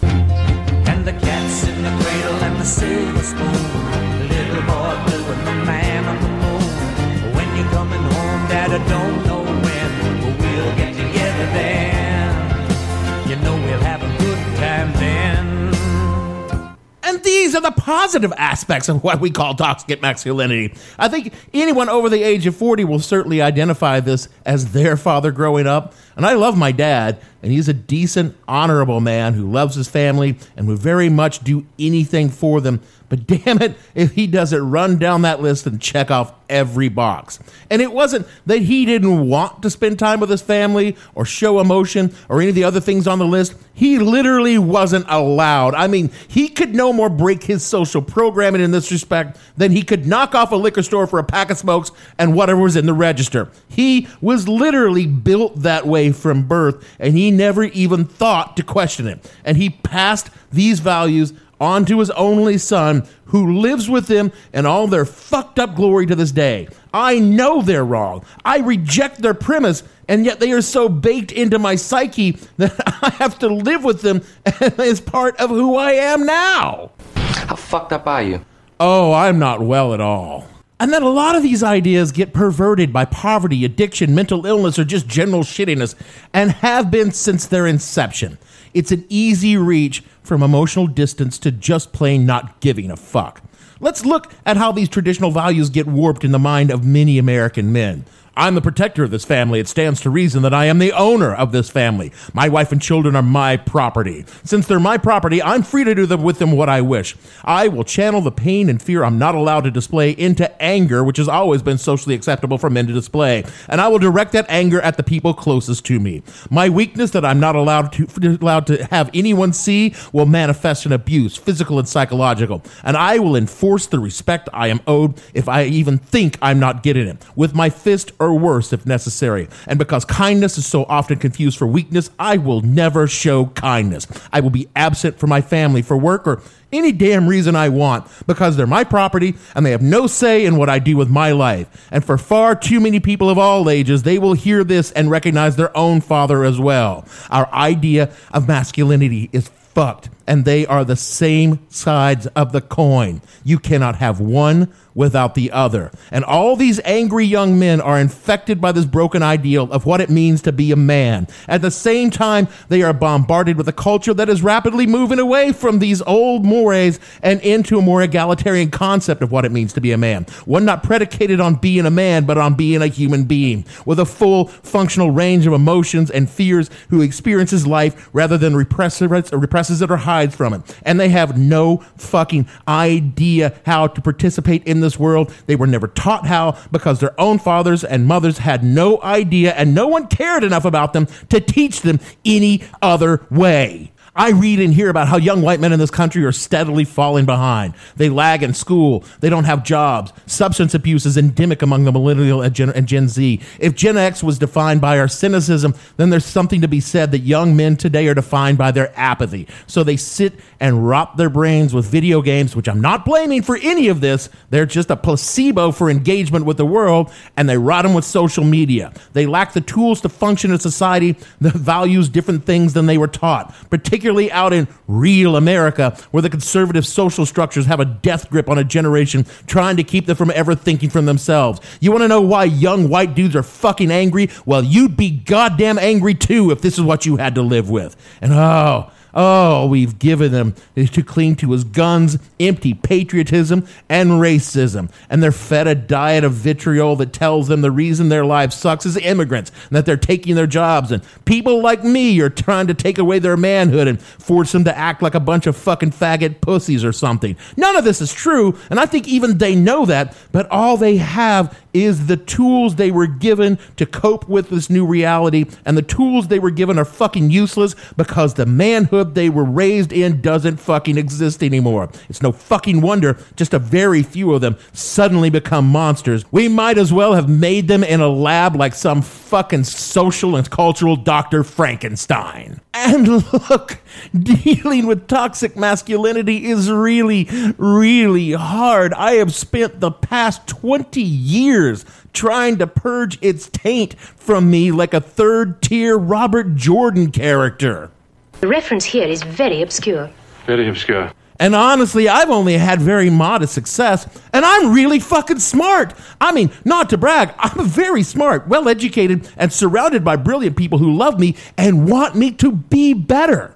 Are 17.58 17.62
the 17.62 17.72
positive 17.72 18.32
aspects 18.38 18.88
of 18.88 19.04
what 19.04 19.20
we 19.20 19.32
call 19.32 19.56
toxic 19.56 20.02
masculinity. 20.02 20.74
I 20.98 21.10
think 21.10 21.34
anyone 21.54 21.90
over 21.90 22.08
the 22.08 22.24
age 22.24 22.46
of 22.46 22.56
40 22.56 22.86
will 22.86 23.00
certainly 23.00 23.42
identify 23.42 24.00
this 24.00 24.30
as 24.46 24.72
their 24.74 24.96
father 24.96 25.32
growing 25.32 25.68
up. 25.68 25.94
And 26.16 26.26
I 26.26 26.34
love 26.34 26.58
my 26.58 26.72
dad, 26.72 27.20
and 27.42 27.52
he's 27.52 27.68
a 27.68 27.74
decent, 27.74 28.36
honorable 28.48 29.02
man 29.02 29.34
who 29.34 29.52
loves 29.52 29.76
his 29.76 29.88
family 29.88 30.38
and 30.56 30.68
would 30.68 30.80
very 30.80 31.10
much 31.10 31.40
do 31.44 31.66
anything 31.80 32.30
for 32.30 32.62
them. 32.62 32.82
But 33.10 33.26
damn 33.28 33.62
it, 33.62 33.78
if 33.96 34.12
he 34.14 34.28
doesn't 34.28 34.70
run 34.70 34.98
down 34.98 35.22
that 35.22 35.42
list 35.42 35.66
and 35.66 35.82
check 35.82 36.12
off 36.12 36.34
every 36.50 36.90
box. 36.90 37.40
And 37.70 37.82
it 37.82 37.92
wasn't 37.92 38.28
that 38.46 38.62
he 38.62 38.86
didn't 38.86 39.28
want 39.28 39.62
to 39.64 39.70
spend 39.70 40.00
time 40.00 40.20
with 40.20 40.30
his 40.30 40.42
family 40.42 40.96
or 41.16 41.26
show 41.26 41.60
emotion 41.60 42.14
or 42.30 42.40
any 42.40 42.50
of 42.50 42.56
the 42.56 42.64
other 42.64 42.80
things 42.80 43.08
on 43.08 43.20
the 43.20 43.26
list. 43.26 43.56
He 43.74 44.00
literally 44.00 44.58
wasn't 44.58 45.06
allowed. 45.08 45.76
I 45.76 45.88
mean, 45.88 46.12
he 46.28 46.50
could 46.50 46.74
no 46.74 46.92
more 46.92 47.10
break 47.10 47.44
his 47.44 47.64
social 47.64 48.02
programming 48.02 48.62
in 48.62 48.72
this 48.72 48.92
respect 48.92 49.38
than 49.56 49.72
he 49.72 49.84
could 49.84 50.08
knock 50.08 50.36
off 50.36 50.52
a 50.52 50.56
liquor 50.56 50.84
store 50.84 51.08
for 51.08 51.20
a 51.20 51.24
pack 51.24 51.50
of 51.50 51.58
smokes 51.58 51.92
and 52.18 52.34
whatever 52.34 52.62
was 52.62 52.76
in 52.76 52.86
the 52.86 52.94
register. 52.94 53.50
He 53.68 54.08
was 54.20 54.48
literally 54.48 55.06
built 55.06 55.62
that 55.62 55.86
way 55.86 56.12
from 56.12 56.48
birth, 56.48 56.88
and 57.00 57.16
he 57.16 57.30
never 57.30 57.64
even 57.64 58.06
thought 58.06 58.58
to 58.58 58.64
question 58.64 59.08
it. 59.08 59.32
And 59.46 59.58
he 59.58 59.70
passed 59.70 60.30
these 60.52 60.80
values 60.80 61.34
on 61.60 61.86
to 61.86 62.00
his 62.00 62.10
only 62.12 62.58
son, 62.58 63.08
who 63.26 63.60
lives 63.60 63.90
with 63.90 64.08
them 64.08 64.32
in 64.54 64.66
all 64.66 64.88
their 64.88 65.06
fucked 65.06 65.60
up 65.60 65.76
glory 65.76 66.06
to 66.06 66.16
this 66.16 66.32
day. 66.32 66.68
I 66.94 67.20
know 67.20 67.62
they're 67.62 67.86
wrong. 67.86 68.26
I 68.46 68.60
reject 68.60 69.22
their 69.22 69.34
premise, 69.34 69.84
and 70.08 70.26
yet 70.26 70.40
they 70.40 70.52
are 70.52 70.62
so 70.62 70.90
baked 70.90 71.32
into 71.32 71.60
my 71.60 71.76
psyche 71.76 72.32
that 72.58 72.76
I 73.04 73.10
have 73.12 73.40
to 73.40 73.48
live 73.48 73.84
with 73.84 74.02
them 74.02 74.22
as 74.78 75.02
part 75.02 75.36
of 75.38 75.50
who 75.50 75.76
I 75.76 75.94
am 75.94 76.26
now. 76.26 76.92
How 77.16 77.56
fucked 77.56 77.94
up 77.94 78.08
are 78.08 78.24
you? 78.24 78.46
Oh, 78.80 79.14
I'm 79.14 79.40
not 79.40 79.62
well 79.62 79.94
at 79.94 80.02
all. 80.02 80.48
And 80.80 80.94
then 80.94 81.02
a 81.02 81.10
lot 81.10 81.36
of 81.36 81.42
these 81.42 81.64
ideas 81.64 82.12
get 82.12 82.34
perverted 82.34 82.94
by 82.94 83.06
poverty, 83.06 83.66
addiction, 83.66 84.14
mental 84.14 84.46
illness, 84.46 84.78
or 84.78 84.84
just 84.84 85.08
general 85.08 85.42
shittiness, 85.42 85.96
and 86.34 86.52
have 86.52 86.92
been 86.92 87.12
since 87.12 87.48
their 87.48 87.66
inception. 87.66 88.38
It's 88.76 88.92
an 88.92 89.04
easy 89.10 89.58
reach 89.58 90.04
from 90.28 90.44
emotional 90.44 90.86
distance 90.88 91.40
to 91.40 91.52
just 91.52 91.94
plain 91.94 92.26
not 92.26 92.60
giving 92.60 92.92
a 92.92 92.98
fuck. 92.98 93.42
Let's 93.80 94.06
look 94.06 94.34
at 94.46 94.58
how 94.58 94.72
these 94.72 94.90
traditional 94.90 95.32
values 95.32 95.70
get 95.70 95.88
warped 95.88 96.24
in 96.24 96.32
the 96.32 96.40
mind 96.40 96.72
of 96.72 96.84
many 96.84 97.18
American 97.18 97.72
men. 97.72 98.06
I'm 98.38 98.54
the 98.54 98.62
protector 98.62 99.04
of 99.04 99.10
this 99.10 99.26
family. 99.26 99.60
It 99.60 99.68
stands 99.68 100.00
to 100.02 100.12
reason 100.12 100.44
that 100.44 100.54
I 100.54 100.66
am 100.66 100.78
the 100.78 100.94
owner 100.94 101.34
of 101.34 101.52
this 101.52 101.72
family. 101.72 102.12
My 102.34 102.48
wife 102.48 102.72
and 102.72 102.80
children 102.80 103.16
are 103.16 103.24
my 103.24 103.58
property. 103.58 104.26
Since 104.44 104.68
they're 104.68 104.80
my 104.80 105.00
property, 105.00 105.42
I'm 105.42 105.64
free 105.64 105.84
to 105.84 105.96
do 105.96 106.06
them 106.06 106.22
with 106.22 106.38
them 106.38 106.52
what 106.52 106.70
I 106.70 106.82
wish. 106.82 107.16
I 107.44 107.68
will 107.68 107.84
channel 107.84 108.22
the 108.22 108.32
pain 108.32 108.70
and 108.70 108.80
fear 108.80 109.04
I'm 109.04 109.18
not 109.18 109.34
allowed 109.34 109.64
to 109.64 109.72
display 109.72 110.12
into 110.12 110.62
anger, 110.62 111.04
which 111.04 111.18
has 111.18 111.28
always 111.28 111.64
been 111.64 111.80
socially 111.80 112.14
acceptable 112.14 112.60
for 112.60 112.70
men 112.70 112.86
to 112.86 112.94
display. 112.94 113.44
And 113.68 113.82
I 113.82 113.88
will 113.88 113.98
direct 113.98 114.34
that 114.34 114.46
anger 114.50 114.80
at 114.82 114.98
the 114.98 115.04
people 115.04 115.34
closest 115.34 115.84
to 115.86 116.00
me. 116.00 116.22
My 116.52 116.70
weakness 116.70 117.10
that 117.12 117.26
I'm 117.26 117.40
not 117.40 117.56
allowed 117.56 117.92
to 117.94 118.38
allowed 118.40 118.68
to 118.68 118.86
have 118.92 119.10
anyone 119.16 119.52
see 119.52 119.96
will 120.14 120.28
manifest 120.28 120.86
in 120.86 120.92
abuse, 120.92 121.36
physical 121.36 121.80
and 121.80 121.88
psychological. 121.88 122.62
And 122.84 122.96
I 122.96 123.18
will 123.18 123.36
enforce 123.36 123.88
the 123.88 123.98
respect 123.98 124.48
I 124.54 124.68
am 124.68 124.82
owed 124.86 125.20
if 125.34 125.50
I 125.50 125.64
even 125.64 125.98
think 125.98 126.38
I'm 126.40 126.60
not 126.60 126.84
getting 126.84 127.08
it. 127.08 127.18
With 127.36 127.56
my 127.56 127.72
fist 127.72 128.12
worse 128.34 128.74
if 128.74 128.86
necessary. 128.86 129.48
And 129.68 129.80
because 129.80 130.06
kindness 130.06 130.58
is 130.58 130.66
so 130.66 130.84
often 130.86 131.20
confused 131.20 131.58
for 131.58 131.68
weakness, 131.68 132.10
I 132.20 132.38
will 132.38 132.62
never 132.62 133.08
show 133.08 133.48
kindness. 133.48 134.08
I 134.32 134.40
will 134.40 134.50
be 134.50 134.68
absent 134.76 135.20
from 135.20 135.30
my 135.30 135.42
family 135.42 135.82
for 135.82 135.98
work 135.98 136.28
or 136.28 136.42
any 136.72 136.92
damn 136.92 137.28
reason 137.28 137.56
I 137.56 137.70
want 137.70 138.08
because 138.28 138.58
they're 138.58 138.68
my 138.68 138.84
property 138.84 139.36
and 139.56 139.66
they 139.66 139.72
have 139.72 139.82
no 139.82 140.08
say 140.08 140.46
in 140.46 140.58
what 140.58 140.70
I 140.70 140.80
do 140.80 140.98
with 140.98 141.10
my 141.10 141.32
life. 141.32 141.88
And 141.92 142.04
for 142.04 142.18
far 142.18 142.56
too 142.56 142.80
many 142.80 143.00
people 143.00 143.30
of 143.30 143.38
all 143.38 143.70
ages, 143.70 144.04
they 144.04 144.20
will 144.20 144.34
hear 144.34 144.64
this 144.64 144.92
and 144.92 145.10
recognize 145.10 145.56
their 145.56 145.76
own 145.76 146.02
father 146.02 146.44
as 146.44 146.60
well. 146.60 147.06
Our 147.30 147.52
idea 147.54 148.12
of 148.32 148.48
masculinity 148.48 149.30
is 149.32 149.48
fucked, 149.48 150.10
and 150.28 150.44
they 150.44 150.66
are 150.66 150.84
the 150.84 150.96
same 150.96 151.60
sides 151.70 152.28
of 152.28 152.52
the 152.52 152.62
coin. 152.62 153.22
You 153.44 153.58
cannot 153.58 153.96
have 153.96 154.20
one 154.20 154.72
without 154.94 155.36
the 155.36 155.52
other. 155.52 155.92
And 156.10 156.26
all 156.26 156.56
these 156.56 156.82
angry 156.84 157.24
young 157.24 157.60
men 157.60 157.80
are 157.80 158.00
infected 158.00 158.60
by 158.60 158.72
this 158.72 158.86
broken 158.86 159.22
ideal 159.22 159.72
of 159.72 159.86
what 159.86 160.02
it 160.02 160.10
means 160.10 160.42
to 160.42 160.52
be 160.52 160.72
a 160.72 160.76
man. 160.76 161.28
At 161.48 161.62
the 161.62 161.70
same 161.70 162.10
time, 162.10 162.48
they 162.68 162.82
are 162.82 162.94
bombarded 162.94 163.58
with 163.58 163.68
a 163.68 163.74
culture 163.74 164.14
that 164.16 164.28
is 164.28 164.42
rapidly 164.42 164.88
moving 164.88 165.20
away 165.20 165.52
from 165.52 165.78
these 165.78 166.02
old 166.02 166.44
mores 166.44 167.00
and 167.22 167.40
into 167.42 167.78
a 167.78 167.82
more 167.82 168.02
egalitarian 168.02 168.72
concept 168.72 169.22
of 169.22 169.32
what 169.32 169.46
it 169.46 169.52
means 169.52 169.72
to 169.74 169.82
be 169.82 169.92
a 169.92 170.00
man. 170.00 170.26
One 170.46 170.66
not 170.66 170.82
predicated 170.82 171.40
on 171.40 171.56
being 171.56 171.86
a 171.86 171.92
man, 171.92 172.26
but 172.26 172.40
on 172.40 172.56
being 172.56 172.82
a 172.82 172.88
human 172.88 173.26
being 173.26 173.66
with 173.86 174.00
a 174.00 174.06
full 174.06 174.48
functional 174.48 175.12
range 175.12 175.46
of 175.46 175.54
emotions 175.54 176.10
and 176.10 176.28
fears 176.28 176.72
who 176.90 177.04
experiences 177.04 177.68
life 177.68 178.10
rather 178.14 178.38
than 178.38 178.56
represses, 178.56 179.82
it 179.82 179.92
or 179.92 179.98
hides 179.98 180.17
from 180.26 180.54
it. 180.54 180.62
And 180.84 181.00
they 181.00 181.10
have 181.10 181.38
no 181.38 181.78
fucking 181.98 182.48
idea 182.68 183.54
how 183.66 183.88
to 183.88 184.02
participate 184.02 184.64
in 184.66 184.82
this 184.82 185.00
world. 185.00 185.34
They 185.46 185.56
were 185.56 185.68
never 185.68 185.88
taught 185.88 186.26
how 186.26 186.58
because 186.72 187.00
their 187.00 187.20
own 187.20 187.40
fathers 187.40 187.84
and 187.84 188.06
mothers 188.06 188.40
had 188.40 188.64
no 188.64 189.02
idea 189.02 189.54
and 189.54 189.76
no 189.76 189.88
one 189.88 190.08
cared 190.08 190.44
enough 190.44 190.66
about 190.66 190.94
them 190.94 191.08
to 191.30 191.40
teach 191.40 191.82
them 191.82 192.00
any 192.26 192.64
other 192.82 193.26
way. 193.30 193.92
I 194.18 194.32
read 194.32 194.60
and 194.60 194.74
hear 194.74 194.90
about 194.90 195.08
how 195.08 195.18
young 195.18 195.44
white 195.44 195.60
men 195.60 195.72
in 195.72 195.78
this 195.78 195.92
country 195.92 196.26
are 196.26 196.32
steadily 196.32 196.86
falling 196.86 197.28
behind. 197.28 197.76
They 197.98 198.10
lag 198.10 198.42
in 198.42 198.56
school. 198.56 199.04
They 199.20 199.30
don't 199.30 199.44
have 199.44 199.64
jobs. 199.64 200.12
Substance 200.26 200.74
abuse 200.74 201.06
is 201.06 201.18
endemic 201.18 201.62
among 201.62 201.84
the 201.84 201.92
millennial 201.92 202.42
and 202.42 202.56
Gen, 202.56 202.72
and 202.72 202.88
Gen 202.88 203.10
Z. 203.10 203.40
If 203.60 203.76
Gen 203.76 203.96
X 203.96 204.24
was 204.24 204.40
defined 204.40 204.82
by 204.82 204.98
our 204.98 205.08
cynicism, 205.08 205.76
then 205.98 206.10
there's 206.10 206.26
something 206.26 206.62
to 206.62 206.68
be 206.68 206.80
said 206.80 207.12
that 207.12 207.20
young 207.20 207.56
men 207.56 207.78
today 207.78 208.08
are 208.08 208.16
defined 208.16 208.58
by 208.58 208.72
their 208.72 208.92
apathy. 208.98 209.48
So 209.68 209.84
they 209.84 209.98
sit 209.98 210.34
and 210.60 210.88
rot 210.88 211.18
their 211.18 211.30
brains 211.30 211.76
with 211.76 211.86
video 211.86 212.24
games, 212.24 212.56
which 212.56 212.68
I'm 212.68 212.82
not 212.82 213.06
blaming 213.06 213.44
for 213.44 213.56
any 213.62 213.88
of 213.88 214.02
this. 214.02 214.30
They're 214.50 214.66
just 214.66 214.90
a 214.90 214.96
placebo 214.96 215.72
for 215.72 215.92
engagement 215.92 216.46
with 216.46 216.58
the 216.58 216.66
world, 216.66 217.12
and 217.36 217.48
they 217.48 217.60
rot 217.60 217.84
them 217.84 217.94
with 217.94 218.06
social 218.06 218.44
media. 218.44 218.94
They 219.14 219.28
lack 219.28 219.54
the 219.54 219.62
tools 219.62 220.02
to 220.02 220.10
function 220.10 220.50
in 220.52 220.58
society 220.58 221.18
that 221.42 221.54
values 221.54 222.10
different 222.10 222.46
things 222.46 222.74
than 222.74 222.88
they 222.88 222.98
were 222.98 223.08
taught, 223.08 223.54
particularly 223.70 224.07
out 224.32 224.54
in 224.54 224.68
real 224.88 225.36
America, 225.36 225.98
where 226.12 226.22
the 226.22 226.30
conservative 226.30 226.86
social 226.86 227.26
structures 227.26 227.66
have 227.66 227.80
a 227.80 227.86
death 227.86 228.30
grip 228.30 228.50
on 228.50 228.58
a 228.58 228.64
generation, 228.64 229.26
trying 229.46 229.78
to 229.78 229.84
keep 229.84 230.06
them 230.06 230.16
from 230.16 230.32
ever 230.32 230.56
thinking 230.56 230.90
for 230.90 231.02
themselves. 231.02 231.60
You 231.80 231.92
want 231.92 232.04
to 232.04 232.08
know 232.08 232.22
why 232.22 232.46
young 232.46 232.90
white 232.90 233.16
dudes 233.16 233.36
are 233.36 233.44
fucking 233.44 233.92
angry? 233.92 234.30
Well, 234.46 234.64
you'd 234.64 234.98
be 234.98 235.10
goddamn 235.10 235.78
angry 235.78 236.14
too 236.14 236.52
if 236.52 236.62
this 236.62 236.76
is 236.76 236.82
what 236.82 237.06
you 237.06 237.18
had 237.18 237.36
to 237.36 237.42
live 237.42 237.70
with. 237.70 237.96
And 238.22 238.34
oh, 238.34 238.92
Oh, 239.14 239.68
we've 239.68 239.98
given 239.98 240.32
them 240.32 240.56
to 240.76 241.04
cling 241.04 241.36
to 241.38 241.54
is 241.54 241.64
guns, 241.64 242.18
empty 242.40 242.74
patriotism, 242.74 243.68
and 243.90 244.12
racism. 244.12 244.92
And 245.10 245.24
they're 245.24 245.32
fed 245.32 245.68
a 245.68 245.76
diet 245.76 246.24
of 246.24 246.34
vitriol 246.34 246.96
that 246.98 247.14
tells 247.14 247.48
them 247.48 247.62
the 247.62 247.72
reason 247.72 248.10
their 248.10 248.26
life 248.26 248.54
sucks 248.54 248.86
is 248.86 248.98
immigrants 248.98 249.52
and 249.70 249.78
that 249.78 249.86
they're 249.86 249.98
taking 249.98 250.36
their 250.36 250.48
jobs. 250.48 250.92
And 250.92 251.04
people 251.26 251.62
like 251.62 251.84
me 251.84 252.20
are 252.22 252.30
trying 252.30 252.68
to 252.68 252.74
take 252.74 252.98
away 252.98 253.20
their 253.20 253.38
manhood 253.38 253.88
and 253.88 254.02
force 254.02 254.52
them 254.52 254.66
to 254.66 254.78
act 254.78 255.02
like 255.02 255.16
a 255.16 255.20
bunch 255.20 255.48
of 255.48 255.56
fucking 255.56 255.92
faggot 255.92 256.42
pussies 256.42 256.84
or 256.84 256.92
something. 256.92 257.36
None 257.56 257.76
of 257.76 257.84
this 257.84 258.02
is 258.02 258.14
true. 258.14 258.58
And 258.70 258.80
I 258.80 258.86
think 258.86 259.08
even 259.08 259.38
they 259.38 259.56
know 259.56 259.86
that. 259.86 260.16
But 260.32 260.50
all 260.52 260.78
they 260.78 260.98
have 260.98 261.58
is 261.74 262.08
the 262.08 262.18
tools 262.18 262.76
they 262.76 262.92
were 262.92 263.08
given 263.08 263.60
to 263.78 263.86
cope 263.86 264.28
with 264.28 264.50
this 264.50 264.70
new 264.70 264.86
reality. 264.86 265.46
And 265.66 265.78
the 265.78 265.82
tools 265.82 266.28
they 266.28 266.40
were 266.40 266.52
given 266.52 266.78
are 266.78 266.86
fucking 266.86 267.30
useless 267.30 267.76
because 267.96 268.34
the 268.34 268.46
manhood 268.46 269.07
they 269.16 269.30
were 269.30 269.44
raised 269.44 269.92
in 269.92 270.22
doesn't 270.22 270.58
fucking 270.58 270.98
exist 270.98 271.44
anymore. 271.44 271.90
It's 272.10 272.22
no 272.22 272.32
fucking 272.32 272.82
wonder 272.82 273.18
just 273.36 273.54
a 273.54 273.60
very 273.60 274.04
few 274.04 274.34
of 274.34 274.42
them 274.42 274.58
suddenly 274.74 275.30
become 275.30 275.68
monsters. 275.68 276.26
We 276.32 276.48
might 276.48 276.78
as 276.78 276.92
well 276.94 277.14
have 277.14 277.30
made 277.30 277.68
them 277.68 277.84
in 277.84 278.02
a 278.02 278.10
lab 278.10 278.56
like 278.56 278.74
some 278.74 279.02
fucking 279.02 279.66
social 279.66 280.36
and 280.36 280.50
cultural 280.50 280.96
Dr. 280.96 281.44
Frankenstein. 281.44 282.62
And 282.74 283.08
look, 283.50 283.80
dealing 284.18 284.88
with 284.88 285.08
toxic 285.08 285.56
masculinity 285.56 286.46
is 286.46 286.72
really, 286.72 287.28
really 287.58 288.34
hard. 288.34 288.94
I 288.94 289.14
have 289.14 289.34
spent 289.34 289.80
the 289.80 289.92
past 289.92 290.48
20 290.48 291.02
years 291.02 291.86
trying 292.14 292.58
to 292.58 292.68
purge 292.68 293.18
its 293.22 293.48
taint 293.50 293.96
from 294.00 294.50
me 294.50 294.72
like 294.72 294.94
a 294.94 295.02
third 295.02 295.62
tier 295.62 295.98
Robert 295.98 296.56
Jordan 296.56 297.12
character. 297.12 297.92
The 298.40 298.48
reference 298.48 298.86
here 298.86 299.08
is 299.08 299.24
very 299.24 299.62
obscure. 299.62 300.10
Very 300.46 300.70
obscure. 300.70 301.12
And 301.40 301.56
honestly, 301.56 302.10
I've 302.10 302.30
only 302.30 302.58
had 302.58 302.82
very 302.82 303.10
modest 303.10 303.54
success, 303.54 304.08
and 304.34 304.44
I'm 304.44 304.74
really 304.74 305.00
fucking 305.00 305.40
smart. 305.40 305.94
I 306.20 306.32
mean, 306.32 306.52
not 306.66 306.90
to 306.92 306.98
brag, 306.98 307.34
I'm 307.40 307.66
very 307.66 308.04
smart, 308.04 308.48
well 308.48 308.68
educated, 308.68 309.30
and 309.38 309.54
surrounded 309.54 310.04
by 310.04 310.16
brilliant 310.16 310.58
people 310.58 310.80
who 310.80 310.94
love 310.94 311.20
me 311.20 311.36
and 311.58 311.90
want 311.90 312.16
me 312.16 312.32
to 312.32 312.52
be 312.52 312.94
better. 312.94 313.56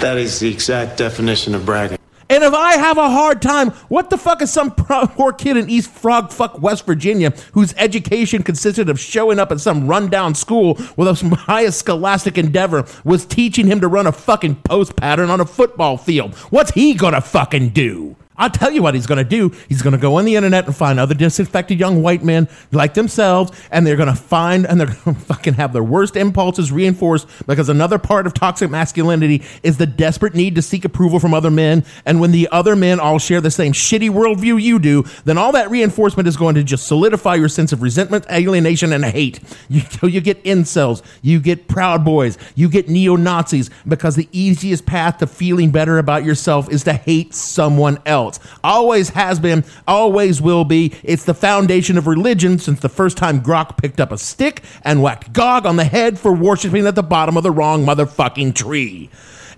That 0.00 0.16
is 0.16 0.38
the 0.40 0.48
exact 0.48 0.96
definition 0.96 1.54
of 1.54 1.66
bragging. 1.66 1.97
And 2.30 2.44
if 2.44 2.52
I 2.52 2.76
have 2.76 2.98
a 2.98 3.08
hard 3.08 3.40
time, 3.40 3.70
what 3.88 4.10
the 4.10 4.18
fuck 4.18 4.42
is 4.42 4.52
some 4.52 4.70
poor 4.74 5.32
kid 5.32 5.56
in 5.56 5.70
East 5.70 5.90
Frog 5.90 6.30
Fuck, 6.30 6.60
West 6.60 6.84
Virginia, 6.84 7.30
whose 7.52 7.72
education 7.76 8.42
consisted 8.42 8.90
of 8.90 9.00
showing 9.00 9.38
up 9.38 9.50
at 9.50 9.60
some 9.60 9.86
rundown 9.86 10.34
school 10.34 10.78
with 10.96 11.16
some 11.16 11.30
highest 11.32 11.78
scholastic 11.78 12.36
endeavor, 12.36 12.84
was 13.04 13.24
teaching 13.24 13.66
him 13.66 13.80
to 13.80 13.88
run 13.88 14.06
a 14.06 14.12
fucking 14.12 14.56
post 14.56 14.94
pattern 14.96 15.30
on 15.30 15.40
a 15.40 15.46
football 15.46 15.96
field? 15.96 16.34
What's 16.50 16.72
he 16.72 16.94
gonna 16.94 17.20
fucking 17.20 17.70
do? 17.70 18.16
I'll 18.38 18.50
tell 18.50 18.70
you 18.70 18.82
what 18.82 18.94
he's 18.94 19.06
going 19.06 19.18
to 19.18 19.24
do. 19.24 19.52
He's 19.68 19.82
going 19.82 19.92
to 19.92 19.98
go 19.98 20.16
on 20.16 20.24
the 20.24 20.36
internet 20.36 20.66
and 20.66 20.76
find 20.76 21.00
other 21.00 21.14
disaffected 21.14 21.78
young 21.80 22.02
white 22.02 22.22
men 22.22 22.48
like 22.70 22.94
themselves, 22.94 23.50
and 23.70 23.86
they're 23.86 23.96
going 23.96 24.08
to 24.08 24.14
find 24.14 24.66
and 24.66 24.80
they're 24.80 24.86
going 25.04 25.16
to 25.16 25.22
fucking 25.22 25.54
have 25.54 25.72
their 25.72 25.82
worst 25.82 26.16
impulses 26.16 26.70
reinforced 26.70 27.28
because 27.46 27.68
another 27.68 27.98
part 27.98 28.26
of 28.26 28.34
toxic 28.34 28.70
masculinity 28.70 29.42
is 29.62 29.76
the 29.76 29.86
desperate 29.86 30.34
need 30.34 30.54
to 30.54 30.62
seek 30.62 30.84
approval 30.84 31.18
from 31.18 31.34
other 31.34 31.50
men. 31.50 31.84
And 32.06 32.20
when 32.20 32.30
the 32.30 32.48
other 32.52 32.76
men 32.76 33.00
all 33.00 33.18
share 33.18 33.40
the 33.40 33.50
same 33.50 33.72
shitty 33.72 34.10
worldview 34.10 34.62
you 34.62 34.78
do, 34.78 35.04
then 35.24 35.38
all 35.38 35.52
that 35.52 35.70
reinforcement 35.70 36.28
is 36.28 36.36
going 36.36 36.54
to 36.54 36.62
just 36.62 36.86
solidify 36.86 37.34
your 37.34 37.48
sense 37.48 37.72
of 37.72 37.82
resentment, 37.82 38.24
alienation, 38.30 38.92
and 38.92 39.04
hate. 39.04 39.40
You, 39.70 39.82
you 40.08 40.20
get 40.20 40.42
incels, 40.44 41.02
you 41.20 41.40
get 41.40 41.68
proud 41.68 42.04
boys, 42.04 42.38
you 42.54 42.68
get 42.68 42.88
neo 42.88 43.16
Nazis 43.16 43.70
because 43.86 44.16
the 44.16 44.28
easiest 44.32 44.86
path 44.86 45.18
to 45.18 45.26
feeling 45.26 45.70
better 45.70 45.98
about 45.98 46.24
yourself 46.24 46.70
is 46.70 46.84
to 46.84 46.94
hate 46.94 47.34
someone 47.34 47.98
else. 48.06 48.27
Always 48.62 49.10
has 49.10 49.38
been, 49.38 49.64
always 49.86 50.42
will 50.42 50.64
be. 50.64 50.94
It's 51.02 51.24
the 51.24 51.34
foundation 51.34 51.96
of 51.96 52.06
religion 52.06 52.58
since 52.58 52.80
the 52.80 52.88
first 52.88 53.16
time 53.16 53.40
Grok 53.40 53.78
picked 53.78 54.00
up 54.00 54.12
a 54.12 54.18
stick 54.18 54.62
and 54.82 55.02
whacked 55.02 55.32
Gog 55.32 55.64
on 55.66 55.76
the 55.76 55.84
head 55.84 56.18
for 56.18 56.32
worshiping 56.32 56.86
at 56.86 56.94
the 56.94 57.02
bottom 57.02 57.36
of 57.36 57.42
the 57.42 57.50
wrong 57.50 57.84
motherfucking 57.86 58.54
tree. 58.54 59.10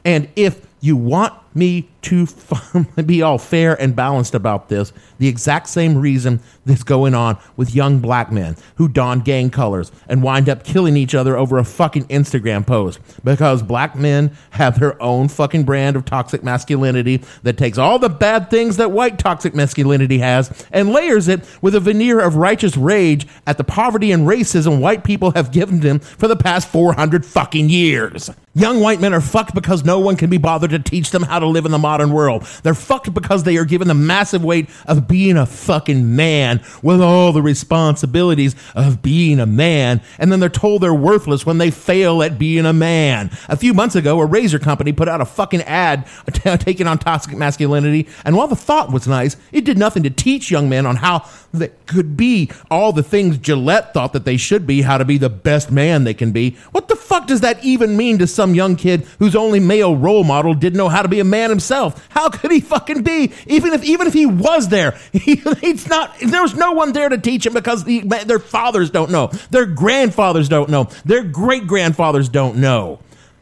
And 0.05 0.29
if 0.37 0.67
you 0.81 0.97
want 0.97 1.35
me 1.55 1.89
to 2.03 2.27
be 3.07 3.23
all 3.23 3.39
fair 3.39 3.81
and 3.81 3.95
balanced 3.95 4.35
about 4.35 4.69
this, 4.69 4.93
the 5.19 5.29
exact 5.29 5.69
same 5.69 5.99
reason 5.99 6.41
that's 6.65 6.83
going 6.83 7.15
on 7.15 7.39
with 7.57 7.75
young 7.75 7.99
black 7.99 8.33
men 8.33 8.57
who 8.77 8.89
don 8.89 9.21
gang 9.21 9.51
colors 9.51 9.93
and 10.09 10.23
wind 10.23 10.49
up 10.49 10.65
killing 10.65 10.97
each 10.97 11.15
other 11.15 11.37
over 11.37 11.59
a 11.59 11.65
fucking 11.65 12.05
Instagram 12.07 12.67
post. 12.67 13.01
Because 13.25 13.63
black 13.63 13.97
men 13.97 14.37
have 14.51 14.79
their 14.79 15.01
own 15.03 15.29
fucking 15.29 15.65
brand 15.65 15.97
of 15.97 16.05
toxic 16.05 16.43
masculinity 16.43 17.23
that 17.43 17.59
takes 17.59 17.79
all 17.79 17.99
the 17.99 18.09
bad 18.09 18.51
things 18.51 18.77
that 18.77 18.93
white 18.93 19.19
toxic 19.19 19.55
masculinity 19.55 20.19
has 20.19 20.67
and 20.73 20.93
layers 20.93 21.29
it 21.29 21.45
with 21.61 21.75
a 21.75 21.81
veneer 21.81 22.21
of 22.21 22.37
righteous 22.37 22.77
rage 22.77 23.27
at 23.47 23.59
the 23.59 23.65
poverty 23.65 24.13
and 24.13 24.27
racism 24.27 24.81
white 24.81 25.05
people 25.05 25.33
have 25.33 25.53
given 25.53 25.81
them 25.81 25.99
for 25.99 26.29
the 26.29 26.37
past 26.37 26.69
400 26.69 27.27
fucking 27.27 27.69
years. 27.69 28.31
Young 28.55 28.81
white 28.81 29.01
men 29.01 29.15
are 29.15 29.21
fucked 29.21 29.55
because 29.55 29.85
no 29.85 30.01
one 30.01 30.17
can 30.17 30.29
be 30.29 30.39
bothered 30.39 30.71
to 30.71 30.79
teach 30.79 31.11
them 31.11 31.23
how 31.23 31.40
to 31.41 31.47
live 31.47 31.65
in 31.65 31.73
the 31.73 31.79
modern 31.79 32.13
world. 32.13 32.43
They're 32.63 32.75
fucked 32.75 33.13
because 33.13 33.45
they 33.45 33.57
are 33.57 33.65
given 33.65 33.89
the 33.89 33.95
massive 33.95 34.45
weight 34.45 34.69
of 34.87 35.09
being 35.09 35.37
a 35.37 35.47
fucking 35.47 36.15
man 36.15 36.63
with 36.83 37.01
all 37.01 37.33
the 37.33 37.43
responsibilities 37.43 38.55
of 38.75 39.03
being 39.03 39.41
a 39.41 39.47
man. 39.47 40.01
And 40.19 40.31
then 40.31 40.41
they're 40.41 40.49
told 40.49 40.83
they're 40.83 40.95
worthless 40.95 41.45
when 41.45 41.59
they 41.59 41.71
fail 41.71 42.23
at 42.23 42.39
being 42.39 42.67
a 42.67 42.73
man. 42.73 43.31
A 43.49 43.57
few 43.57 43.75
months 43.75 43.97
ago, 43.97 44.21
a 44.21 44.27
razor 44.27 44.59
company 44.59 44.93
put 44.93 45.09
out 45.09 45.21
a 45.21 45.25
fucking 45.25 45.63
ad 45.63 46.07
t- 46.33 46.57
taking 46.57 46.87
on 46.87 46.99
toxic 46.99 47.37
masculinity. 47.37 48.09
And 48.25 48.37
while 48.37 48.49
the 48.49 48.57
thought 48.57 48.93
was 48.93 49.09
nice, 49.09 49.37
it 49.53 49.65
did 49.65 49.79
nothing 49.79 50.03
to 50.05 50.11
teach 50.11 50.51
young 50.51 50.69
men 50.69 50.87
on 50.87 50.97
how 50.97 51.27
they 51.53 51.71
could 51.87 52.17
be 52.17 52.51
all 52.71 52.93
the 52.93 53.03
things 53.03 53.39
Gillette 53.39 53.93
thought 53.93 54.13
that 54.13 54.25
they 54.25 54.37
should 54.37 54.67
be, 54.67 54.83
how 54.83 54.99
to 54.99 55.05
be 55.05 55.19
the 55.19 55.29
best 55.29 55.71
man 55.71 56.05
they 56.05 56.15
can 56.15 56.33
be. 56.33 56.57
What 56.71 56.89
the 56.89 56.97
fuck 56.97 57.27
does 57.27 57.41
that 57.41 57.63
even 57.65 57.97
mean 57.97 58.19
to 58.19 58.27
some 58.27 58.55
young 58.55 58.77
kid 58.77 59.03
whose 59.19 59.35
only 59.35 59.61
male 59.61 59.97
role 59.97 60.25
model 60.25 60.55
didn't 60.55 60.77
know 60.77 60.89
how 60.89 61.03
to 61.03 61.09
be 61.09 61.21
a 61.21 61.25
man 61.31 61.51
himself? 61.51 62.07
How 62.11 62.29
could 62.29 62.51
he 62.51 62.61
fucking 62.61 63.03
be? 63.03 63.33
Even 63.47 63.73
if 63.73 63.83
even 63.85 64.07
if 64.07 64.13
he 64.13 64.27
was 64.27 64.69
there, 64.69 64.99
he, 65.13 65.41
it's 65.63 65.89
not. 65.89 66.19
There 66.19 66.43
was 66.43 66.55
no 66.55 66.73
one 66.73 66.93
there 66.93 67.09
to 67.09 67.19
teach 67.19 67.47
him 67.47 67.55
because 67.55 67.85
the, 67.85 68.01
their 68.01 68.39
fathers 68.39 68.91
don't 68.91 69.11
know, 69.11 69.29
their 69.51 69.67
grandfathers 69.67 70.49
don't 70.49 70.69
know, 70.71 70.85
their 71.05 71.23
great 71.23 71.67
grandfathers 71.67 72.29
don't 72.29 72.57
know. 72.57 73.01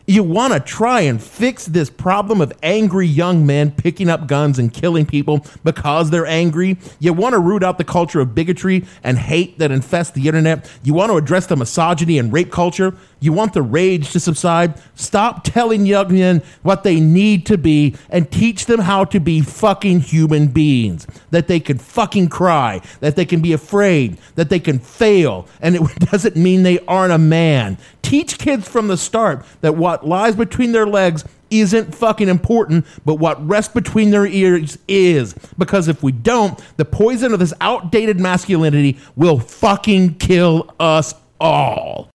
You 0.08 0.22
want 0.22 0.54
to 0.54 0.60
try 0.60 1.02
and 1.02 1.22
fix 1.22 1.66
this 1.66 1.90
problem 1.90 2.40
of 2.40 2.50
angry 2.62 3.06
young 3.06 3.44
men 3.44 3.70
picking 3.70 4.08
up 4.08 4.26
guns 4.26 4.58
and 4.58 4.72
killing 4.72 5.04
people 5.04 5.44
because 5.64 6.08
they're 6.08 6.24
angry. 6.24 6.78
You 6.98 7.12
want 7.12 7.34
to 7.34 7.38
root 7.38 7.62
out 7.62 7.76
the 7.76 7.84
culture 7.84 8.18
of 8.20 8.34
bigotry 8.34 8.86
and 9.04 9.18
hate 9.18 9.58
that 9.58 9.70
infests 9.70 10.14
the 10.14 10.26
internet. 10.26 10.66
You 10.82 10.94
want 10.94 11.12
to 11.12 11.18
address 11.18 11.44
the 11.44 11.56
misogyny 11.56 12.16
and 12.18 12.32
rape 12.32 12.50
culture. 12.50 12.94
You 13.20 13.32
want 13.32 13.52
the 13.52 13.62
rage 13.62 14.12
to 14.12 14.20
subside. 14.20 14.80
Stop 14.94 15.42
telling 15.42 15.86
young 15.86 16.14
men 16.14 16.42
what 16.62 16.84
they 16.84 17.00
need 17.00 17.46
to 17.46 17.58
be 17.58 17.96
and 18.10 18.30
teach 18.30 18.66
them 18.66 18.80
how 18.80 19.04
to 19.06 19.18
be 19.18 19.40
fucking 19.40 20.00
human 20.00 20.48
beings. 20.48 21.06
That 21.30 21.48
they 21.48 21.60
can 21.60 21.78
fucking 21.78 22.28
cry, 22.28 22.80
that 23.00 23.16
they 23.16 23.24
can 23.24 23.40
be 23.40 23.52
afraid, 23.52 24.18
that 24.36 24.50
they 24.50 24.60
can 24.60 24.78
fail, 24.78 25.48
and 25.60 25.76
it 25.76 25.82
doesn't 26.10 26.36
mean 26.36 26.62
they 26.62 26.78
aren't 26.86 27.12
a 27.12 27.18
man. 27.18 27.78
Teach 28.02 28.38
kids 28.38 28.68
from 28.68 28.88
the 28.88 28.96
start 28.96 29.44
that 29.60 29.76
what 29.76 30.06
lies 30.06 30.36
between 30.36 30.72
their 30.72 30.86
legs 30.86 31.24
isn't 31.50 31.94
fucking 31.94 32.28
important, 32.28 32.86
but 33.04 33.16
what 33.16 33.46
rests 33.46 33.72
between 33.72 34.10
their 34.10 34.26
ears 34.26 34.78
is. 34.86 35.34
Because 35.56 35.88
if 35.88 36.02
we 36.02 36.12
don't, 36.12 36.60
the 36.76 36.84
poison 36.84 37.32
of 37.32 37.38
this 37.38 37.54
outdated 37.60 38.20
masculinity 38.20 38.98
will 39.16 39.38
fucking 39.38 40.14
kill 40.16 40.74
us 40.78 41.14
all. 41.40 42.10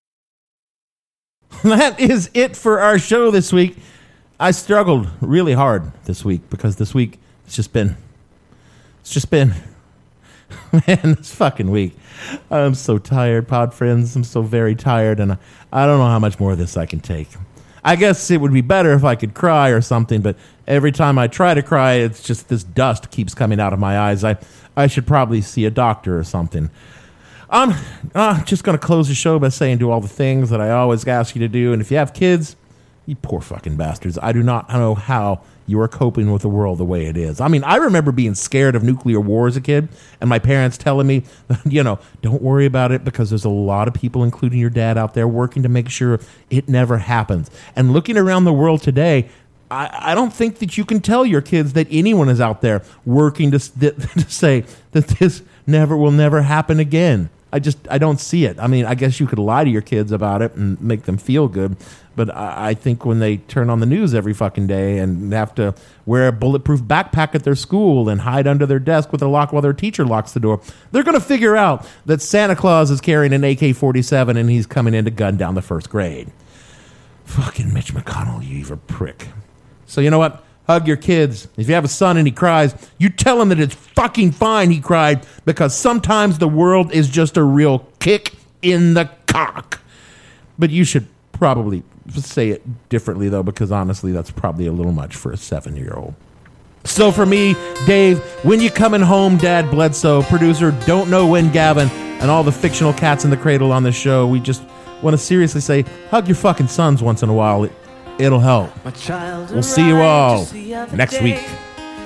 That 1.73 1.97
is 1.97 2.30
it 2.34 2.58
for 2.58 2.82
our 2.82 2.99
show 2.99 3.32
this 3.32 3.54
week. 3.54 3.78
I 4.38 4.52
struggled 4.52 5.08
really 5.21 5.54
hard 5.54 5.93
this 6.04 6.26
week 6.26 6.49
because 6.49 6.76
this 6.76 6.93
week 6.93 7.19
it's 7.45 7.56
just 7.56 7.71
been, 7.71 7.95
it's 8.99 9.12
just 9.12 9.30
been, 9.30 9.54
man, 10.73 11.15
this 11.15 11.34
fucking 11.34 11.71
week. 11.71 11.95
I'm 12.52 12.76
so 12.76 12.97
tired, 12.97 13.47
pod 13.47 13.73
friends. 13.73 14.13
I'm 14.13 14.26
so 14.26 14.41
very 14.41 14.76
tired, 14.76 15.21
and 15.21 15.32
I, 15.32 15.38
I 15.71 15.86
don't 15.86 15.99
know 15.99 16.08
how 16.08 16.19
much 16.19 16.38
more 16.38 16.52
of 16.52 16.58
this 16.58 16.76
I 16.76 16.86
can 16.86 16.99
take. 16.99 17.30
I 17.82 17.95
guess 17.95 18.30
it 18.30 18.41
would 18.41 18.52
be 18.52 18.60
better 18.60 18.91
if 18.91 19.06
I 19.06 19.15
could 19.15 19.34
cry 19.34 19.69
or 19.69 19.80
something, 19.80 20.21
but 20.21 20.36
every 20.67 20.91
time 20.91 21.17
I 21.17 21.28
try 21.28 21.54
to 21.54 21.63
cry, 21.63 21.93
it's 21.93 22.23
just 22.23 22.49
this 22.49 22.65
dust 22.65 23.10
keeps 23.10 23.34
coming 23.34 23.62
out 23.62 23.71
of 23.71 23.80
my 23.80 23.97
eyes. 23.97 24.26
I, 24.26 24.36
I 24.76 24.88
should 24.88 25.08
probably 25.08 25.39
see 25.39 25.63
a 25.63 25.71
doctor 25.71 26.19
or 26.19 26.26
something. 26.26 26.69
I'm 27.54 27.76
uh, 28.16 28.44
just 28.46 28.63
going 28.63 28.76
to 28.76 28.84
close 28.84 29.10
the 29.10 29.13
show 29.13 29.38
by 29.38 29.50
saying 29.50 29.78
do 29.78 29.92
all 29.92 30.02
the 30.02 30.08
things 30.08 30.50
that 30.50 30.60
I 30.60 30.72
always 30.72 31.08
ask 31.08 31.36
you 31.36 31.39
to 31.42 31.48
do. 31.48 31.72
And 31.72 31.84
if 31.84 31.92
you 31.92 31.98
have 31.98 32.12
kids, 32.12 32.56
you 33.06 33.16
poor 33.16 33.42
fucking 33.42 33.78
bastards. 33.78 34.18
I 34.24 34.32
do 34.32 34.42
not 34.42 34.70
know 34.70 34.96
how 34.96 35.42
you 35.68 35.80
are 35.80 35.88
coping 35.88 36.32
with 36.32 36.42
the 36.42 36.50
world 36.50 36.80
the 36.80 36.84
way 36.84 37.06
it 37.06 37.16
is. 37.16 37.39
I 37.39 37.48
mean, 37.50 37.63
I 37.63 37.76
remember 37.76 38.12
being 38.12 38.34
scared 38.34 38.76
of 38.76 38.82
nuclear 38.82 39.20
war 39.20 39.46
as 39.46 39.56
a 39.56 39.62
kid, 39.62 39.88
and 40.20 40.32
my 40.32 40.39
parents 40.39 40.80
telling 40.80 41.06
me, 41.06 41.26
you 41.66 41.84
know, 41.84 42.00
don't 42.24 42.42
worry 42.42 42.66
about 42.66 42.92
it 42.92 43.04
because 43.04 43.30
there's 43.30 43.46
a 43.46 43.50
lot 43.50 43.88
of 43.88 43.94
people, 43.94 44.24
including 44.24 44.58
your 44.58 44.72
dad, 44.72 44.98
out 44.98 45.13
there 45.13 45.28
working 45.28 45.62
to 45.62 45.70
make 45.70 45.89
sure 45.89 46.20
it 46.50 46.68
never 46.68 46.98
happens. 46.98 47.52
And 47.76 47.94
looking 47.94 48.18
around 48.18 48.46
the 48.46 48.54
world 48.54 48.82
today, 48.82 49.30
I, 49.70 50.12
I 50.12 50.16
don't 50.16 50.34
think 50.34 50.58
that 50.58 50.76
you 50.76 50.86
can 50.86 51.02
tell 51.02 51.24
your 51.24 51.42
kids 51.42 51.74
that 51.74 51.86
anyone 51.92 52.30
is 52.30 52.42
out 52.42 52.62
there 52.62 52.82
working 53.06 53.52
to, 53.52 53.60
to 53.92 54.30
say 54.30 54.66
that 54.94 55.08
this 55.08 55.44
never 55.68 55.96
will 55.96 56.12
never 56.12 56.42
happen 56.42 56.80
again. 56.80 57.30
I 57.54 57.60
just 57.60 57.78
I 57.88 58.00
don't 58.00 58.20
see 58.20 58.46
it. 58.46 58.60
I 58.60 58.66
mean, 58.66 58.84
I 58.84 58.96
guess 58.96 59.20
you 59.20 59.28
could 59.28 59.38
lie 59.38 59.63
to 59.63 59.70
your 59.70 59.84
kids 59.84 60.12
about 60.12 60.42
it 60.42 60.56
and 60.56 60.82
make 60.82 61.04
them 61.04 61.18
feel 61.18 61.48
good, 61.48 61.78
but 62.16 62.36
I, 62.36 62.70
I 62.70 62.74
think 62.74 63.06
when 63.06 63.20
they 63.20 63.38
turn 63.38 63.70
on 63.70 63.80
the 63.80 63.86
news 63.86 64.16
every 64.16 64.34
fucking 64.34 64.66
day 64.66 64.98
and 64.98 65.32
have 65.32 65.54
to 65.56 65.76
wear 66.08 66.30
a 66.30 66.32
bulletproof 66.32 66.82
backpack 66.82 67.36
at 67.36 67.44
their 67.44 67.54
school 67.54 68.10
and 68.10 68.22
hide 68.22 68.48
under 68.48 68.66
their 68.66 68.80
desk 68.80 69.12
with 69.12 69.22
a 69.22 69.28
lock 69.28 69.54
while 69.54 69.62
their 69.62 69.72
teacher 69.72 70.04
locks 70.04 70.32
the 70.32 70.39
door, 70.39 70.62
they're 70.92 71.04
going 71.04 71.13
to 71.13 71.24
figure 71.24 71.56
out 71.56 71.88
that 72.08 72.24
Santa 72.24 72.56
Claus 72.56 72.89
is 72.89 73.00
carrying 73.00 73.34
an 73.34 73.44
AK 73.44 73.76
forty 73.76 74.02
seven 74.02 74.36
and 74.36 74.50
he's 74.50 74.66
coming 74.66 74.96
in 74.96 75.06
to 75.06 75.12
gun 75.12 75.38
down 75.38 75.54
the 75.54 75.62
first 75.62 75.92
grade. 75.92 76.32
Fucking 77.26 77.72
Mitch 77.72 77.94
McConnell, 77.94 78.44
you 78.44 78.58
evil 78.58 78.78
prick. 78.88 79.28
So 79.86 80.02
you 80.02 80.10
know 80.10 80.18
what? 80.18 80.44
Hug 80.67 80.88
your 80.88 80.97
kids. 80.97 81.47
If 81.58 81.67
you 81.67 81.76
have 81.76 81.84
a 81.84 81.89
son 81.89 82.17
and 82.17 82.26
he 82.26 82.32
cries, 82.32 82.73
you 82.97 83.10
tell 83.10 83.41
him 83.41 83.49
that 83.49 83.60
it's 83.60 83.76
fucking 83.76 84.32
fine 84.32 84.71
he 84.71 84.80
cried 84.80 85.26
because 85.45 85.76
sometimes 85.76 86.38
the 86.38 86.47
world 86.47 86.93
is 86.93 87.10
just 87.10 87.36
a 87.36 87.43
real 87.43 87.88
kick 87.99 88.34
in 88.62 88.93
the 88.93 89.10
cock. 89.28 89.82
But 90.58 90.69
you 90.69 90.86
should 90.86 91.08
probably 91.34 91.84
say 92.10 92.49
it 92.49 92.89
differently 92.89 93.30
though 93.30 93.43
because 93.43 93.71
honestly 93.71 94.12
that's 94.12 94.32
probably 94.32 94.67
a 94.67 94.71
little 94.71 94.91
much 94.91 95.15
for 95.15 95.32
a 95.32 95.36
7-year-old. 95.36 96.13
So 96.86 97.12
for 97.12 97.26
me, 97.26 97.56
Dave, 97.86 98.19
when 98.43 98.60
you 98.60 98.69
coming 98.69 99.02
home, 99.02 99.38
Dad 99.38 99.71
Bledsoe, 99.71 100.21
producer, 100.23 100.71
don't 100.86 101.10
know 101.10 101.26
when 101.28 101.52
Gavin, 101.52 101.89
and 101.89 102.30
all 102.30 102.43
the 102.43 102.52
fictional 102.52 102.93
cats 102.93 103.26
in 103.26 103.32
the 103.32 103.38
cradle 103.38 103.71
on 103.71 103.84
this 103.84 103.95
show, 103.95 104.28
we 104.28 104.39
just 104.39 104.63
want 105.02 105.13
to 105.13 105.17
seriously 105.17 105.60
say, 105.62 105.84
hug 106.10 106.28
your 106.28 106.36
fucking 106.36 106.67
sons 106.67 107.02
once 107.02 107.21
in 107.23 107.30
a 107.30 107.34
while. 107.34 107.65
It, 107.65 107.71
it'll 108.19 108.39
help. 108.39 108.71
We'll 109.52 109.63
see 109.63 109.88
you 109.88 109.97
all 109.97 110.47
next 110.93 111.21
week. 111.21 111.39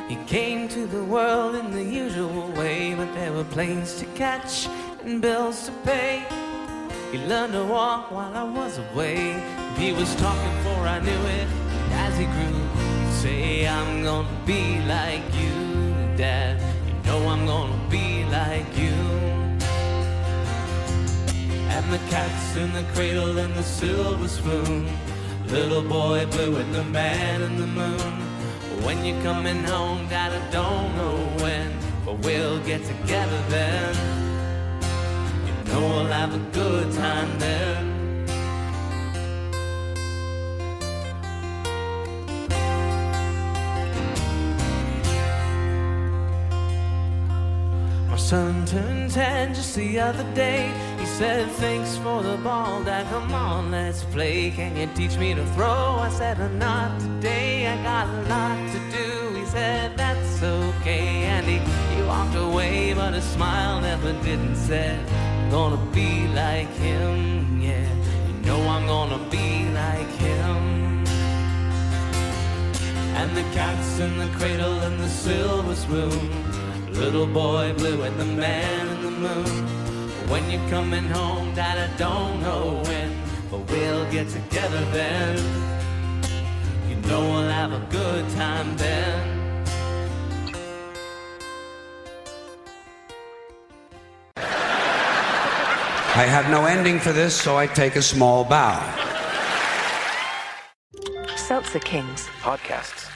He 0.07 0.15
came 0.25 0.69
to 0.69 0.87
the 0.87 1.03
world 1.03 1.55
in 1.55 1.71
the 1.71 1.83
usual 1.83 2.49
way, 2.51 2.93
but 2.95 3.13
there 3.13 3.33
were 3.33 3.43
planes 3.43 3.95
to 3.99 4.05
catch 4.15 4.67
and 5.03 5.21
bills 5.21 5.65
to 5.65 5.71
pay. 5.83 6.25
He 7.11 7.17
learned 7.19 7.53
to 7.53 7.63
walk 7.65 8.11
while 8.11 8.33
I 8.33 8.43
was 8.43 8.77
away. 8.77 9.41
He 9.77 9.91
was 9.91 10.13
talking 10.15 10.53
before 10.57 10.87
I 10.87 10.99
knew 10.99 11.11
it. 11.11 11.47
And 11.47 11.93
as 11.93 12.17
he 12.17 12.25
grew, 12.25 12.57
he'd 12.99 13.13
say, 13.13 13.67
I'm 13.67 14.03
gonna 14.03 14.27
be 14.45 14.79
like 14.87 15.23
you, 15.35 15.53
Dad. 16.15 16.61
You 16.87 16.93
know 17.05 17.27
I'm 17.27 17.45
gonna 17.45 17.89
be 17.89 18.23
like 18.25 18.77
you. 18.77 18.95
And 21.69 21.85
the 21.91 21.99
cat's 22.09 22.55
in 22.55 22.71
the 22.73 22.83
cradle 22.93 23.37
and 23.37 23.53
the 23.55 23.63
silver 23.63 24.27
spoon. 24.27 24.87
Little 25.49 25.81
boy 25.81 26.25
blue 26.25 26.57
and 26.57 26.75
the 26.75 26.83
man 26.83 27.41
in 27.41 27.57
the 27.57 27.67
moon. 27.67 28.13
When 28.83 29.05
you're 29.05 29.21
coming 29.23 29.63
home, 29.63 30.07
Dad, 30.09 30.33
I 30.33 30.51
don't 30.51 30.95
know 30.95 31.15
when, 31.41 31.73
but 32.05 32.19
we'll 32.19 32.59
get 32.59 32.83
together 32.83 33.41
then. 33.47 33.95
You 35.47 35.71
know 35.71 35.79
we'll 35.79 36.05
have 36.05 36.35
a 36.35 36.43
good 36.51 36.91
time 36.93 37.39
then. 37.39 37.96
Son 48.27 48.65
turned 48.65 49.09
ten 49.09 49.53
just 49.53 49.73
the 49.73 49.97
other 49.97 50.25
day. 50.33 50.69
He 50.99 51.05
said, 51.05 51.49
Thanks 51.51 51.95
for 51.95 52.21
the 52.21 52.35
ball, 52.43 52.83
Dad. 52.83 53.07
Come 53.07 53.33
on, 53.33 53.71
let's 53.71 54.03
play. 54.03 54.51
Can 54.51 54.75
you 54.75 54.89
teach 54.95 55.15
me 55.17 55.33
to 55.33 55.45
throw? 55.55 55.95
I 56.07 56.09
said, 56.09 56.37
Not 56.59 56.99
today. 56.99 57.67
I 57.67 57.81
got 57.83 58.05
a 58.09 58.21
lot 58.27 58.59
to 58.73 58.79
do. 58.97 59.39
He 59.39 59.45
said, 59.45 59.95
That's 59.95 60.43
okay. 60.43 61.07
And 61.33 61.45
he, 61.45 61.57
he 61.95 62.01
walked 62.03 62.35
away, 62.35 62.93
but 62.93 63.13
his 63.13 63.23
smile 63.23 63.79
never 63.79 64.11
didn't 64.23 64.57
say, 64.57 64.99
I'm 65.09 65.49
gonna 65.49 65.91
be 65.93 66.27
like 66.27 66.71
him. 66.85 67.61
Yeah, 67.61 67.89
you 68.27 68.33
know 68.45 68.59
I'm 68.67 68.87
gonna 68.87 69.23
be 69.29 69.69
like 69.69 70.13
him. 70.25 71.05
And 73.19 73.29
the 73.37 73.45
cat's 73.55 73.99
in 73.99 74.17
the 74.17 74.27
cradle 74.37 74.79
and 74.81 74.99
the 74.99 75.07
silver 75.07 75.75
spoon. 75.75 76.46
Little 76.97 77.27
boy 77.27 77.73
blue 77.77 78.01
and 78.01 78.19
the 78.19 78.25
man 78.25 78.87
in 78.87 79.03
the 79.03 79.11
moon. 79.11 79.67
When 80.29 80.49
you're 80.49 80.69
coming 80.69 81.05
home, 81.05 81.53
Dad, 81.53 81.77
I 81.77 81.95
don't 81.97 82.41
know 82.41 82.81
when, 82.85 83.15
but 83.51 83.59
we'll 83.71 84.11
get 84.11 84.27
together 84.29 84.83
then. 84.91 85.37
You 86.89 86.95
know 87.07 87.21
we'll 87.21 87.49
have 87.49 87.71
a 87.71 87.85
good 87.91 88.27
time 88.31 88.75
then. 88.77 89.37
I 96.17 96.23
have 96.23 96.49
no 96.49 96.65
ending 96.65 96.99
for 96.99 97.13
this, 97.13 97.35
so 97.39 97.57
I 97.57 97.67
take 97.67 97.95
a 97.95 98.01
small 98.01 98.43
bow. 98.43 98.81
Seltzer 101.35 101.79
Kings. 101.79 102.27
Podcasts. 102.41 103.06